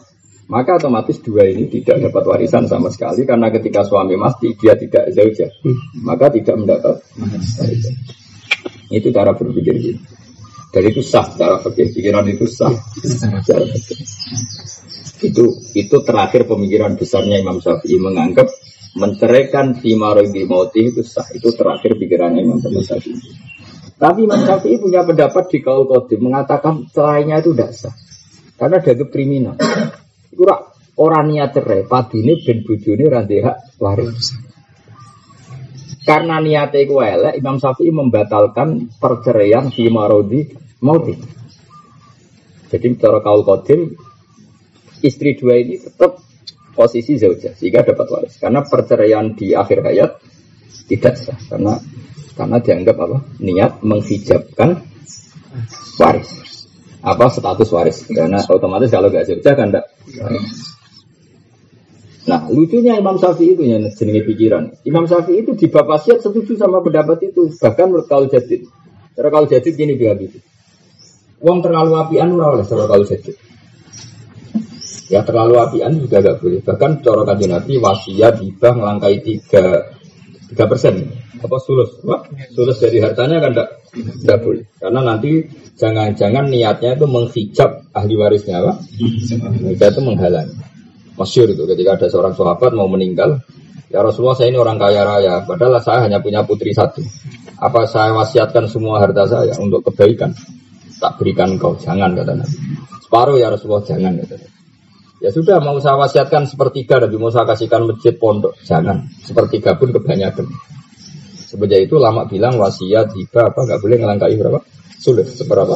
[0.49, 5.12] Maka otomatis dua ini tidak dapat warisan sama sekali karena ketika suami mati dia tidak
[5.12, 5.45] zauja,
[6.01, 7.05] maka tidak mendapat
[7.61, 7.95] warisan.
[8.89, 10.01] Itu cara berpikir gitu.
[10.73, 12.73] Dari itu sah cara pikir pikiran itu sah.
[13.45, 13.99] Cara pikir.
[15.19, 18.47] Itu itu terakhir pemikiran besarnya Imam Syafi'i menganggap
[18.95, 19.99] menceraikan di
[20.47, 21.27] mauti itu sah.
[21.35, 23.19] Itu terakhir pikirannya Imam Syafi'i.
[23.99, 27.95] Tapi Imam Syafi'i punya pendapat di kaul kodim mengatakan cerainya itu tidak sah.
[28.59, 29.57] Karena dianggap kriminal.
[30.35, 34.35] Kurang orang niat cerai, padune ben bojone ra hak waris.
[36.03, 40.41] Karena niatnya itu elek, Imam Syafi'i membatalkan perceraian di marodi
[40.81, 41.12] mauti.
[42.69, 43.93] Jadi cara kaul kodim,
[45.03, 46.18] istri dua ini tetap
[46.72, 48.34] posisi zauja sehingga dapat waris.
[48.38, 50.11] Karena perceraian di akhir hayat
[50.86, 51.74] tidak sah karena
[52.38, 53.18] karena dianggap apa?
[53.42, 54.78] Niat menghijabkan
[55.99, 56.30] waris
[56.99, 59.86] apa status waris karena otomatis kalau gak zauja kan enggak
[62.28, 64.68] Nah, lucunya Imam Syafi'i itu yang jenenge pikiran.
[64.84, 68.68] Imam Syafi'i itu di bab wasiat setuju sama pendapat itu, bahkan menurut kaul jadid.
[69.16, 70.36] Cara kaul jadid gini dia gitu.
[71.40, 73.32] Uang terlalu apian ora oleh cara kaul jadid.
[75.09, 76.61] Ya terlalu apian juga gak boleh.
[76.61, 79.88] Bahkan cara kajian Nabi wasiat hibah melangkai tiga
[80.48, 84.64] tiga persen apa sulus, Wah, sulus dari hartanya kan tidak tidak boleh.
[84.76, 85.30] Karena nanti
[85.78, 88.72] jangan-jangan niatnya itu menghijab ahli warisnya apa?
[89.62, 90.54] Mereka itu menghalangi.
[91.18, 93.42] Masyur itu ketika ada seorang sahabat mau meninggal,
[93.90, 97.02] ya Rasulullah saya ini orang kaya raya, padahal saya hanya punya putri satu.
[97.59, 100.30] Apa saya wasiatkan semua harta saya untuk kebaikan?
[100.98, 102.56] Tak berikan kau, jangan kata Nabi.
[103.02, 104.57] Separuh ya Rasulullah jangan kata Nabi.
[105.19, 109.11] Ya sudah mau saya wasiatkan sepertiga, tapi mau saya kasihkan masjid pondok, jangan.
[109.27, 110.47] Sepertiga pun kebanyakan.
[111.49, 114.61] Sebenarnya itu lama bilang wasiat, hibah apa nggak boleh ngelangkai berapa?
[114.99, 115.75] Sulit, seberapa?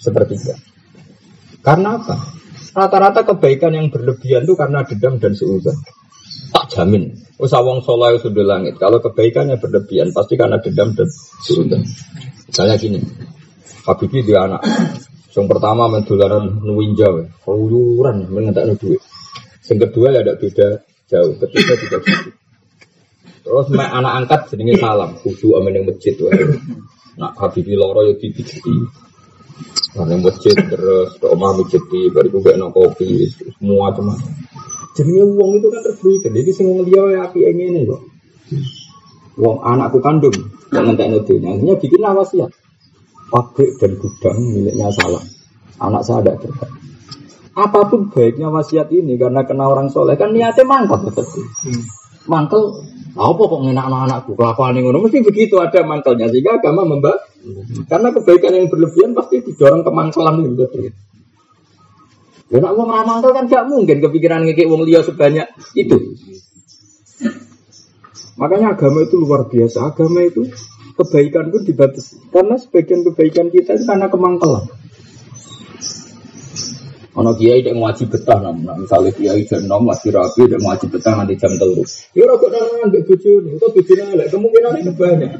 [0.00, 0.58] Sepertiga.
[1.62, 2.16] Karena apa?
[2.70, 5.76] Rata-rata kebaikan yang berlebihan itu karena dendam dan seuzon.
[6.50, 7.14] Tak jamin.
[7.38, 8.78] Usawang soleh sudah langit.
[8.78, 11.06] Kalau kebaikannya berlebihan pasti karena dendam dan
[11.46, 11.82] seuzon.
[12.50, 12.98] Misalnya gini,
[13.86, 14.62] Habibie dia anak.
[15.30, 18.98] Yang pertama mendolaran nuwinjau, keluyuran mengentak duit.
[19.70, 20.68] Yang kedua ya ada beda
[21.06, 21.34] jauh.
[21.38, 22.30] Ketiga juga gitu.
[23.40, 26.14] Terus anak angkat sedingin salam, kudu amin yang masjid.
[27.18, 28.62] Nak Habibie loro ya dipikir
[29.90, 33.26] Nah, masjid terus ke omah masjid di bariku gak no kopi
[33.58, 34.14] semua cuma.
[34.94, 36.30] Jadi uang itu kan terberikan.
[36.30, 36.50] Jadi
[36.88, 38.00] dia ya api ini kok.
[39.36, 40.34] Uang anakku kandung
[40.70, 41.58] jangan tak nudunya.
[41.58, 42.50] Hanya bikin wasiat.
[43.30, 45.22] Pabrik dan gudang miliknya salah.
[45.80, 46.74] Anak saya ada terbaik.
[47.54, 51.26] Apa pun baiknya wasiat ini karena kena orang soleh kan niatnya mantap betul.
[51.62, 51.82] Hmm.
[52.26, 57.18] Mantel apa kok ngenak anak-anakku kelakuan yang ngono mesti begitu ada mantelnya sehingga agama membah
[57.90, 60.94] karena kebaikan yang berlebihan pasti didorong ke mantelan ini betul.
[62.50, 66.18] Ya nak wong mantel kan gak mungkin kepikiran ngekek wong liya sebanyak itu.
[68.38, 69.92] Makanya agama itu luar biasa.
[69.92, 70.48] Agama itu
[71.00, 72.28] kebaikan pun dibatasi.
[72.28, 74.79] Karena sebagian kebaikan kita itu karena kemangkelan.
[77.20, 81.12] Ono kiai yang wajib betah namun misalnya kiai jam enam masih rapi dan wajib betah
[81.20, 81.84] nanti jam telur.
[82.16, 85.30] Ya rokok nang nggak bojo nih, itu bojone elek kemungkinan itu banyak.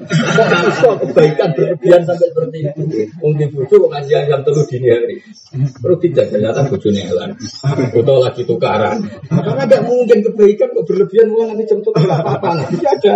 [0.84, 2.82] Kok kebaikan berlebihan sampai seperti itu.
[3.24, 5.16] Mungkin bojo kok ngajian jam telur dini hari.
[5.80, 7.30] Perlu tidak ternyata bojone elek.
[7.96, 8.98] Atau lagi tukaran.
[9.24, 12.48] Karena nggak mungkin kebaikan kok berlebihan mulai nanti jam telur apa-apa.
[12.60, 13.14] Nanti ada.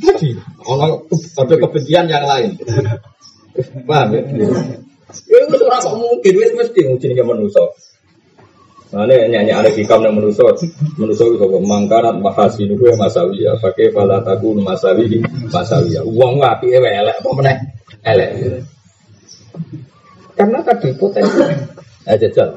[0.00, 0.28] Tadi
[0.64, 2.56] ono ada kebencian yang lain.
[3.84, 4.22] Paham ya?
[5.28, 7.64] Ya itu ora kok mungkin wis mesti jenenge manusa.
[8.94, 10.46] Mane nyanyi ada hikam yang manusa,
[10.94, 15.18] manusa itu kok mangkarat mahasi niku ya masawi ya, pakai fala taku masawi
[15.50, 15.98] masawi.
[16.06, 17.56] Uang ngapi elek apa meneh?
[18.06, 18.30] Elek.
[20.38, 21.42] Karena tadi potensi.
[22.06, 22.54] Eh jajal.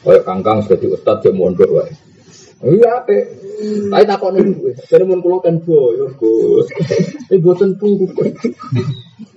[0.00, 1.92] Kayak kangkang sudah di ustad dia mondok wae.
[2.58, 3.14] Iya, apa?
[3.90, 4.74] Tapi tak kau nunggu.
[4.90, 6.66] Jadi mau kulo kan boyo, Gus.
[7.30, 8.10] Ini buatan tunggu.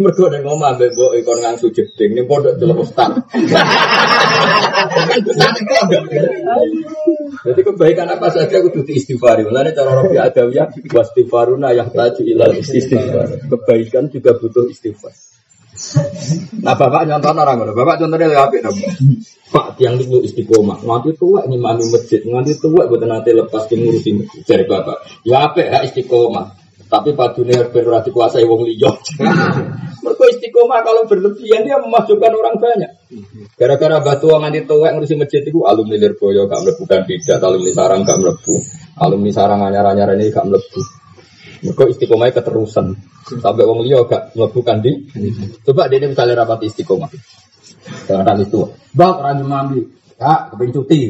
[0.02, 2.18] Ada ngomong ambil bo ikon ngangsu jeding.
[2.18, 3.22] Ini pondok jelas ustad.
[7.46, 9.46] Jadi kebaikan apa saja aku tuh istighfari.
[9.46, 10.74] Mulanya cara Rabi Adawiyah
[11.78, 13.46] yang taju ilal istighfar.
[13.46, 15.14] Kebaikan juga butuh istighfar.
[16.62, 17.74] Nah bapak nyontoh orang mana?
[17.74, 18.78] Bapak contohnya lebih apik dong.
[19.52, 20.86] Pak tiang itu istiqomah.
[20.86, 22.22] Nanti tua nih mami masjid.
[22.30, 24.42] Nanti tua buat nanti lepas ngurusin masjid.
[24.46, 25.26] Dari bapak.
[25.26, 26.62] Ya apik ya istiqomah.
[26.92, 28.92] Tapi padunya berarti kuasai wong liya.
[30.04, 32.92] Mereka istiqomah kalau berlebihan dia memasukkan orang banyak.
[33.56, 38.18] Gara-gara batu nganti tua ngurusi masjid itu alumni Lirboyo gak melebu tidak alumni sarang gak
[38.18, 38.56] melebu,
[38.98, 41.01] alumni sarang anyar-anyar ini gak melebu.
[41.62, 42.98] Mereka istiqomahnya keterusan.
[43.38, 44.92] Sampai wong liya gak melebu di.
[45.62, 47.10] Coba dia misalnya rapat istiqomah.
[48.06, 48.62] Kadang itu,
[48.94, 49.82] bang orang mami,
[50.18, 51.02] kak kepengen cuti.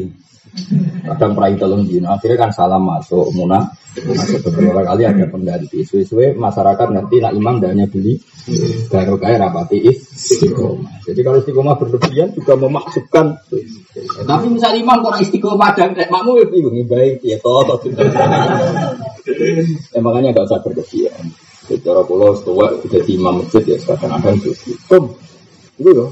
[1.07, 3.71] Kadang perai telung dino, akhirnya kan salam masuk munah.
[3.91, 5.83] Masuk beberapa kali ada pengganti.
[5.83, 8.19] Suwe-suwe masyarakat nanti nak imam hanya beli
[8.87, 11.03] baru kayak rapati istiqomah.
[11.07, 13.25] Jadi kalau istiqomah berlebihan juga memasukkan.
[14.23, 17.67] Tapi misalnya imam kurang istiqomah dan kayak makmu ya bingung baik ya toh.
[19.91, 21.25] Ya makanya gak usah berlebihan.
[21.65, 24.51] Secara pulau setua jadi imam masjid ya kadang-kadang itu.
[24.89, 25.13] Tum,
[25.77, 26.09] itu loh.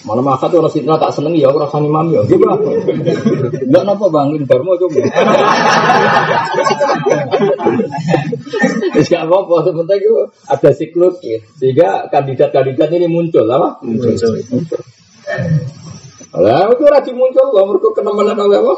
[0.00, 2.24] Malam akad orang sitna tak seneng ya orang sani mami ya.
[2.24, 2.56] Gimana?
[3.52, 4.96] Enggak napa bangin Darmo coba.
[8.96, 11.36] Ya apa sebentar itu ada siklus ya.
[11.60, 13.76] Sehingga kandidat-kandidat ini muncul apa?
[13.84, 14.24] Muncul.
[16.32, 18.74] Lah itu rajin muncul loh mereka kenemenan oleh apa?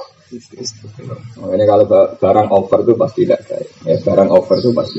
[1.43, 1.85] Makanya kalau
[2.17, 3.69] barang over itu pasti tidak baik.
[3.85, 4.99] Ya barang over itu pasti.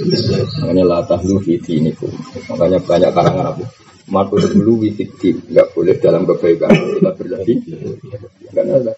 [0.61, 1.91] Makanya latah lu ini
[2.49, 3.65] Makanya banyak karangan apa?
[4.11, 7.57] Maka dulu wifidki nggak boleh dalam kebaikan kita berlebih.
[8.51, 8.93] Nggak ada.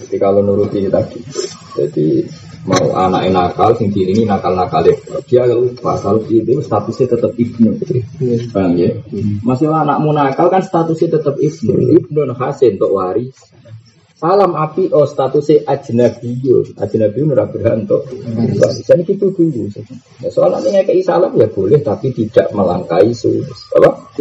[0.00, 1.20] Jadi kalau nuruti tadi,
[1.76, 2.24] jadi
[2.64, 4.80] mau anak nakal, sing ini nakal nakal
[5.28, 7.76] dia lupa kalau itu statusnya tetap ibnu,
[8.48, 8.96] bang ya?
[9.44, 13.36] Masih anakmu nakal kan statusnya tetap ibnu, ibnu hasil untuk waris.
[14.20, 18.04] Salam api oh statusnya ajnabiyo, ajnabiyo nurah berhanto.
[18.84, 19.72] Jadi itu dulu.
[20.20, 23.72] Ya, soalnya kayak salam ya boleh, tapi tidak melangkai sulus.
[23.72, 24.12] Apa?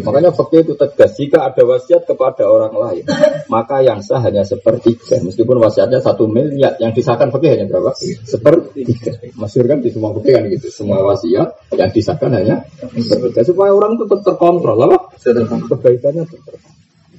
[0.00, 1.20] Makanya fakir itu tegas.
[1.20, 3.04] Jika ada wasiat kepada orang lain,
[3.52, 5.20] maka yang sah hanya sepertiga.
[5.20, 7.92] Meskipun wasiatnya satu miliar, yang disahkan fakir hanya berapa?
[8.24, 9.12] Sepertiga.
[9.36, 10.72] Masyur kan di semua fakir kan gitu.
[10.72, 12.64] Semua wasiat yang disahkan hanya
[12.96, 13.44] sepertiga.
[13.44, 14.88] Supaya orang itu tetap terkontrol.
[14.88, 15.20] Apa?
[15.68, 16.56] Kebaikannya tetap.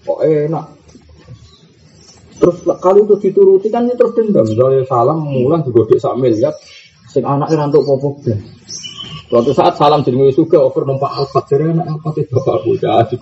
[0.09, 0.74] Oh enak
[2.35, 4.43] Terus kali itu dituruti kan ini terus dendam.
[4.43, 6.51] Misalnya salam mulang juga di sak miliar.
[7.07, 8.19] Sing anak rantuk popo
[9.25, 13.17] Suatu saat salam jadi suka over numpak alfat jadi anak apa itu bapak bocah di.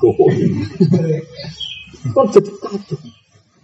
[2.12, 2.98] Kan jadi kacau.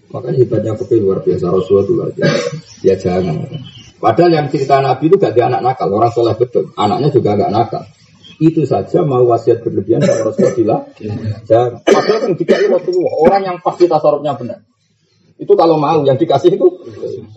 [0.10, 2.40] Makanya hebatnya kopi luar biasa Rasulullah itu luar biasa.
[2.82, 3.46] Ya jangan.
[4.00, 6.72] Padahal yang cerita Nabi itu gak ada anak nakal, orang soleh betul.
[6.80, 7.84] Anaknya juga gak nakal.
[8.40, 10.88] Itu saja mau wasiat berlebihan kalau Rasulullah
[11.44, 11.84] jangan.
[11.84, 14.69] Padahal yang dikai Rasulullah, orang yang pasti tasarufnya benar.
[15.40, 16.68] Itu kalau mau yang dikasih itu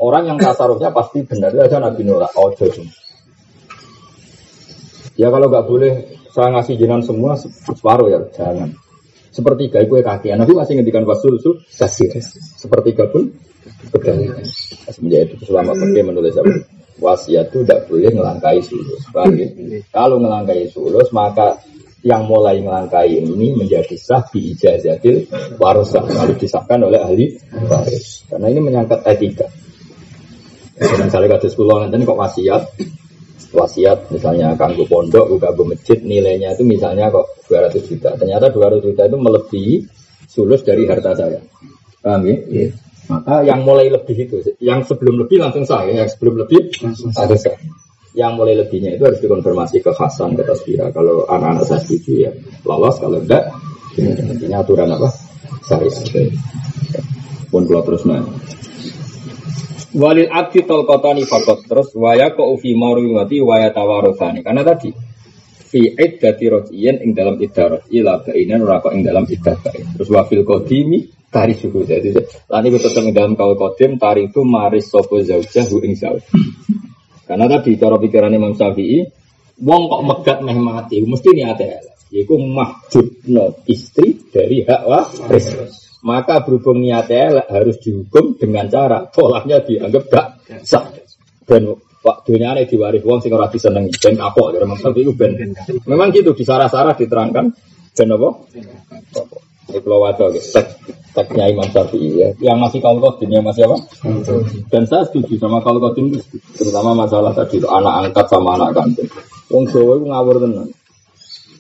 [0.03, 2.27] orang yang tasarufnya pasti benar aja Nabi Nora.
[2.35, 2.67] Ojo
[5.15, 5.93] Ya kalau nggak boleh
[6.33, 8.75] saya ngasih jinan semua separuh ya jangan.
[9.33, 10.35] Sepertiga itu kaki.
[10.35, 12.11] Nabi masih ngendikan wasul su kasih.
[12.59, 13.33] Sepertiga pun
[13.95, 14.43] berbeda.
[14.91, 16.53] Semenjak itu selama pergi menulis apa?
[17.01, 19.03] Wasiat itu tidak boleh ngelangkai sulus.
[19.15, 19.25] Ya?
[19.95, 21.57] Kalau ngelangkai sulus maka
[22.03, 27.27] yang mulai melangkai ini menjadi sah di ijazatil warosah lalu disahkan oleh ahli
[27.71, 28.27] waris.
[28.27, 29.47] Karena ini menyangkut etika.
[30.83, 32.63] Dan misalnya kata sekolah nanti kok wasiat
[33.53, 38.11] wasiat misalnya kanggo pondok juga masjid nilainya itu misalnya kok 200 juta.
[38.19, 39.75] Ternyata 200 juta itu melebihi
[40.27, 41.39] sulus dari harta saya.
[42.03, 42.37] Paham ya?
[42.51, 42.73] Yeah.
[43.11, 47.11] maka yang mulai lebih itu yang sebelum lebih langsung sah ya yang sebelum lebih langsung
[47.11, 47.27] sah
[48.13, 52.33] yang mulai lebihnya itu harus dikonfirmasi ke Hasan ke Tasbira kalau anak-anak saya setuju ya
[52.69, 53.01] lolos.
[53.01, 53.49] Kalau enggak
[53.97, 55.09] ini aturan apa?
[55.65, 55.89] Saya
[57.49, 58.25] pun kalau terus nah
[59.93, 61.65] walil abdi tol kotani fakot.
[61.65, 64.93] Terus waya ko ufi mati waya tawarosani karena tadi
[65.73, 69.57] fi iddati rojiyen ing dalam iddah ila bainan ora ing dalam iddah
[69.97, 72.13] terus wafil kodimi tari suku jadi
[72.53, 76.21] lani tetap ing dalam kau kodim tari itu maris sopo hu ing zauj
[77.27, 79.03] karena tadi cara pikiran Imam Syafi'i,
[79.63, 85.49] wong kok megat meh mati, mesti ini ada Yaitu mahjubno istri dari hak waris.
[86.05, 90.27] Maka berhubung niatnya harus dihukum dengan cara polanya dianggap gak
[90.61, 90.93] sah.
[91.49, 91.73] Dan
[92.05, 95.33] waktunya ini diwaris wong sing ora disenengi ben kapok dari Imam Syafi'i ben.
[95.89, 97.45] Memang gitu di sarah-sarah diterangkan
[97.97, 98.29] ben apa?
[99.71, 100.67] Ini kalau wadah, tek,
[101.15, 102.29] teknya Imam Syafi'i ya.
[102.43, 103.79] Yang masih kalau kodin, yang masih apa?
[104.73, 106.11] Dan saya setuju sama kalau kodin,
[106.59, 109.11] terutama masalah tadi itu anak angkat sama anak kandung.
[109.53, 110.69] Wong Jawa itu ngawur tenan.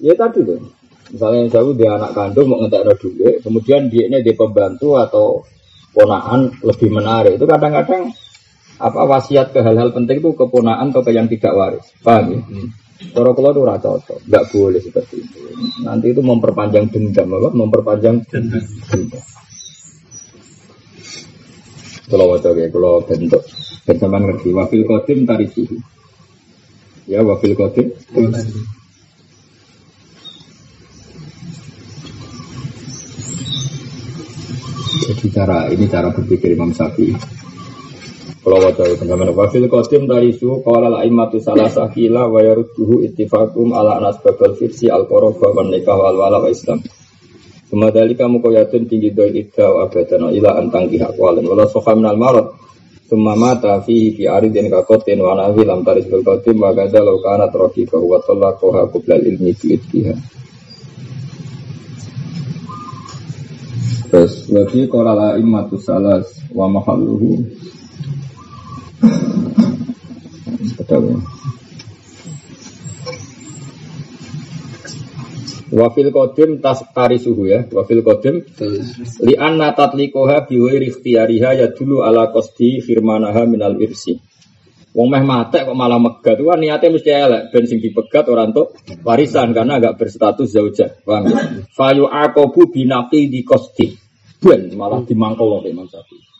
[0.02, 0.60] Ya tadi tuh.
[1.12, 5.44] Misalnya yang Jawa dia anak kandung mau ngetek dulu, kemudian dia ini dia pembantu atau
[5.92, 7.36] ponaan lebih menarik.
[7.36, 8.10] Itu kadang-kadang
[8.82, 11.86] apa wasiat ke hal-hal penting itu keponaan atau ke yang tidak waris.
[12.00, 12.40] Paham ya?
[12.40, 12.68] Hmm.
[13.12, 15.41] Cara kula itu cocok, nggak boleh seperti itu.
[15.82, 17.50] Nanti itu memperpanjang dendam, apa?
[17.54, 18.64] Memperpanjang dendam.
[22.12, 23.40] Kalau wajah ya, kalau bentuk
[23.88, 24.52] bersamaan ngerti.
[24.52, 25.80] Wakil kodim tarisihi.
[27.08, 27.88] Ya wafil kodim.
[35.02, 37.41] Jadi cara ini cara berpikir Imam Syafi'i.
[38.42, 43.06] Kalau wajah itu teman wafil kodim dari suhu kalau la imatu salah sakila wa yarudduhu
[43.06, 46.82] ittifakum ala anas babal firsi al koroba wa wal wala wa islam.
[47.70, 52.18] Semadali kamu koyatun tinggi doi idda wa abadana ila antang pihak walen wala soha minal
[52.18, 52.52] marot
[53.12, 57.20] Summa mata fihi fi aridin kakotin wa nahi lam taris bil kodim wa gada lau
[57.20, 58.20] kana troki wa
[58.56, 60.14] koha kublal ilmi bi'iddiha
[64.12, 67.40] Terus wafi korala imatu salas wa mahalluhu.
[75.72, 77.64] Wafil kodim tas tari suhu ya.
[77.72, 78.44] Wafil kodim
[79.24, 84.20] li anna tatlikoha biwiri ikhtiyariha ya dulu ala kosti firmanaha minal irsi.
[84.92, 88.52] Wong meh mate kok malah megat itu kan niatnya mesti elek ben sing dipegat orang
[88.52, 90.92] tuh warisan karena agak berstatus zauja.
[91.00, 91.64] Paham ya?
[91.72, 93.96] Fayu akobu binaqi di kosti.
[94.36, 96.31] Ben malah dimangkel loh Imam Syafi'i.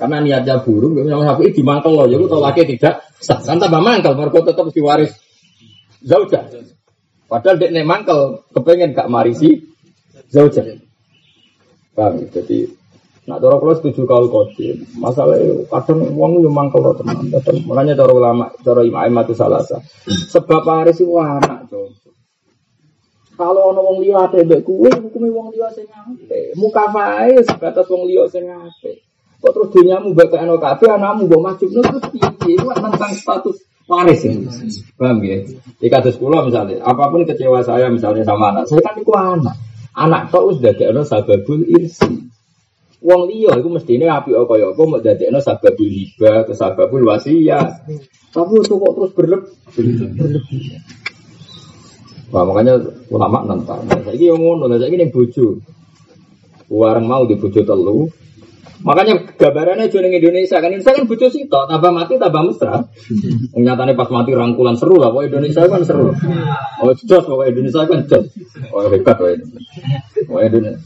[0.00, 3.36] Karena niatnya buruk, Imam Syafi'i dimangkel loh, jadi kalau laki tidak sah.
[3.44, 5.12] Kan tambah mangkel, mereka tetap diwaris
[6.00, 6.48] zauja.
[7.28, 9.60] Padahal dia nek mangkel, kepengen gak marisi
[10.32, 10.64] zauja.
[10.64, 10.80] Ya?
[12.32, 12.80] Jadi
[13.28, 14.82] Nak cara kalau setuju kau kodim.
[14.98, 17.30] Masalahnya kadang uang yang mangkel loh teman.
[17.30, 19.78] Kadang makanya cara ulama, cara imam itu salah sah.
[20.08, 21.94] Sebab hari sih anak tuh.
[23.36, 26.58] Kalau ono wong liya ate mbek kuwe, hukume wong liya sing apik.
[26.60, 29.00] Mukafae sebatas wong liya sing apik.
[29.40, 32.60] Kok terus dunyamu mbek ono kabeh anakmu mbok majibno terus piye?
[32.60, 33.56] Iku tentang status
[33.88, 34.36] waris ya.
[35.00, 35.40] Paham ya?
[35.80, 39.56] Di kados kula misalnya, apa pun kecewa saya misalnya sama anak, saya kan iku anak.
[39.96, 42.30] Anak tok wis dadekno sababul irsi.
[43.00, 47.88] Wong liya iku mestine apik kaya apa mbok dadekno sababul hibah, sababul wasiat.
[48.30, 49.88] Tapi itu kok terus berlebih.
[52.30, 52.78] Wah, makanya
[53.10, 53.82] ulama nentang.
[53.90, 55.58] Ini yang ngono, ini yang bojo.
[56.70, 58.06] Warang mau di bojo telu,
[58.80, 62.80] Makanya gambarannya jual Indonesia kan Indonesia kan bucu sih toh tambah mati tambah mesra.
[63.52, 65.12] Nyatanya pas mati rangkulan seru lah.
[65.12, 66.16] Wah Indonesia kan seru.
[66.80, 68.24] Oh jos, wah Indonesia kan jos.
[68.72, 69.60] Oh hebat wah Indonesia.
[70.32, 70.80] Wah Indonesia.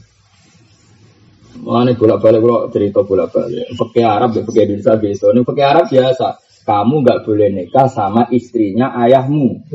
[1.64, 3.64] Mana bolak balik kalau cerita bolak balik.
[3.78, 5.24] Pakai Arab, pakai Indonesia biasa.
[5.30, 6.28] Ini pakai Arab biasa.
[6.64, 9.70] Kamu nggak boleh nikah sama istrinya ayahmu.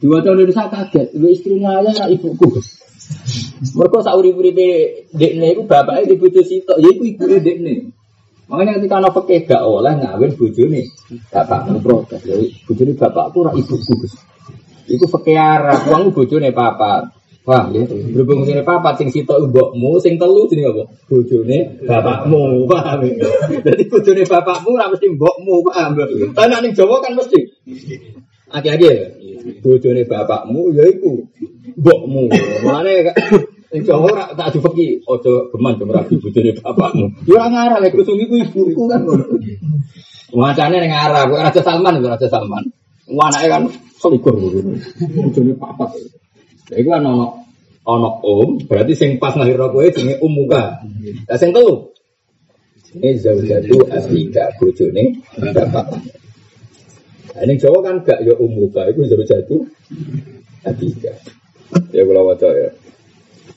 [0.00, 1.14] Dua tahun Indonesia kaget.
[1.14, 2.79] Istrinya ayah ibuku.
[3.60, 4.68] Mereka sauri-uripe
[5.12, 7.74] dekne iku bapake di bojo sitok, ya iku ibuke dekne.
[8.50, 10.82] Makanya ketika anak fakih gak oleh ngawin bojone,
[11.30, 12.20] bapak protes.
[12.26, 14.14] Jadi bojone bapakku ora ibuku Gus.
[14.90, 17.14] Iku fakih arah, uang bojone papa.
[17.46, 20.84] Wah, ya, berhubung sini papa, sing sitok mbokmu, sing telu jenenge apa?
[21.08, 23.30] Bojone bapakmu, paham ya?
[23.64, 26.04] Jadi bojone bapakmu ora mesti mbokmu, paham ya?
[26.36, 27.38] Tapi ning Jawa kan mesti.
[28.50, 28.94] Aki-aki ya,
[29.62, 31.22] bojone bapakmu ya iku
[31.78, 32.22] mbokmu.
[32.66, 33.14] Mulane
[33.70, 37.06] Ing Jawa ora tak difeki aja geman rabi bojone bapakmu.
[37.30, 39.06] Ya ora ngarah lek kusung iku ibuku kan.
[40.30, 42.66] Wacane ning arah, kok Raja Salman Raja Salman.
[43.06, 43.62] Anake kan
[43.98, 45.90] selikur bojone papat.
[46.74, 47.46] Ya iku ono
[47.86, 50.82] ono om, berarti sing pas lahir kowe jenenge um muka.
[51.30, 51.94] Lah sing telu.
[52.90, 55.86] Ini zaujatu aslika bojone bapak.
[57.30, 59.56] Nah, ini Jawa kan gak ya umuka, itu zaujatu
[60.66, 61.14] aslika.
[61.94, 62.70] Ya kalau waca ya.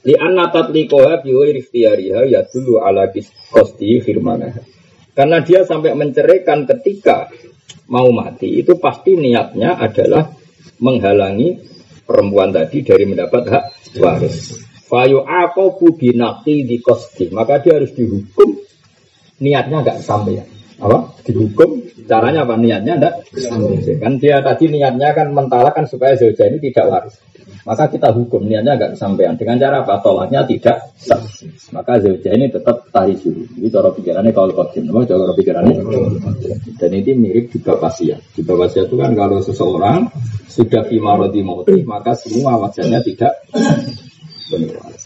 [0.04, 3.10] Li anna tatlikoha biwa ikhtiyariha ya dulu ala
[3.50, 4.54] kosti firmanah.
[5.14, 7.30] Karena dia sampai menceraikan ketika
[7.90, 10.34] mau mati itu pasti niatnya adalah
[10.82, 11.62] menghalangi
[12.04, 13.66] perempuan tadi dari mendapat hak
[14.02, 14.60] waris.
[14.90, 18.60] Fayu aku binakti di kosti maka dia harus dihukum
[19.42, 20.44] niatnya nggak sampai
[20.78, 22.56] apa dihukum caranya apa?
[22.60, 22.94] Niatnya
[23.34, 27.16] sampai kan dia tadi niatnya kan mentalakan supaya zauja ini tidak waris.
[27.64, 29.40] Maka kita hukum niatnya agak kesampaian.
[29.40, 30.04] Dengan cara apa?
[30.04, 31.20] Tolaknya tidak sah.
[31.72, 33.48] Maka zauja ini tetap tari suhu.
[33.56, 34.92] Ini cara pikirannya kalau kodim.
[34.92, 35.76] Nama cara pikirannya?
[36.76, 38.20] Dan ini mirip juga pasien.
[38.36, 40.12] Juga pasien itu kan kalau seseorang
[40.54, 43.34] sudah fimarodi mati maka semua wajahnya tidak
[44.54, 45.04] benar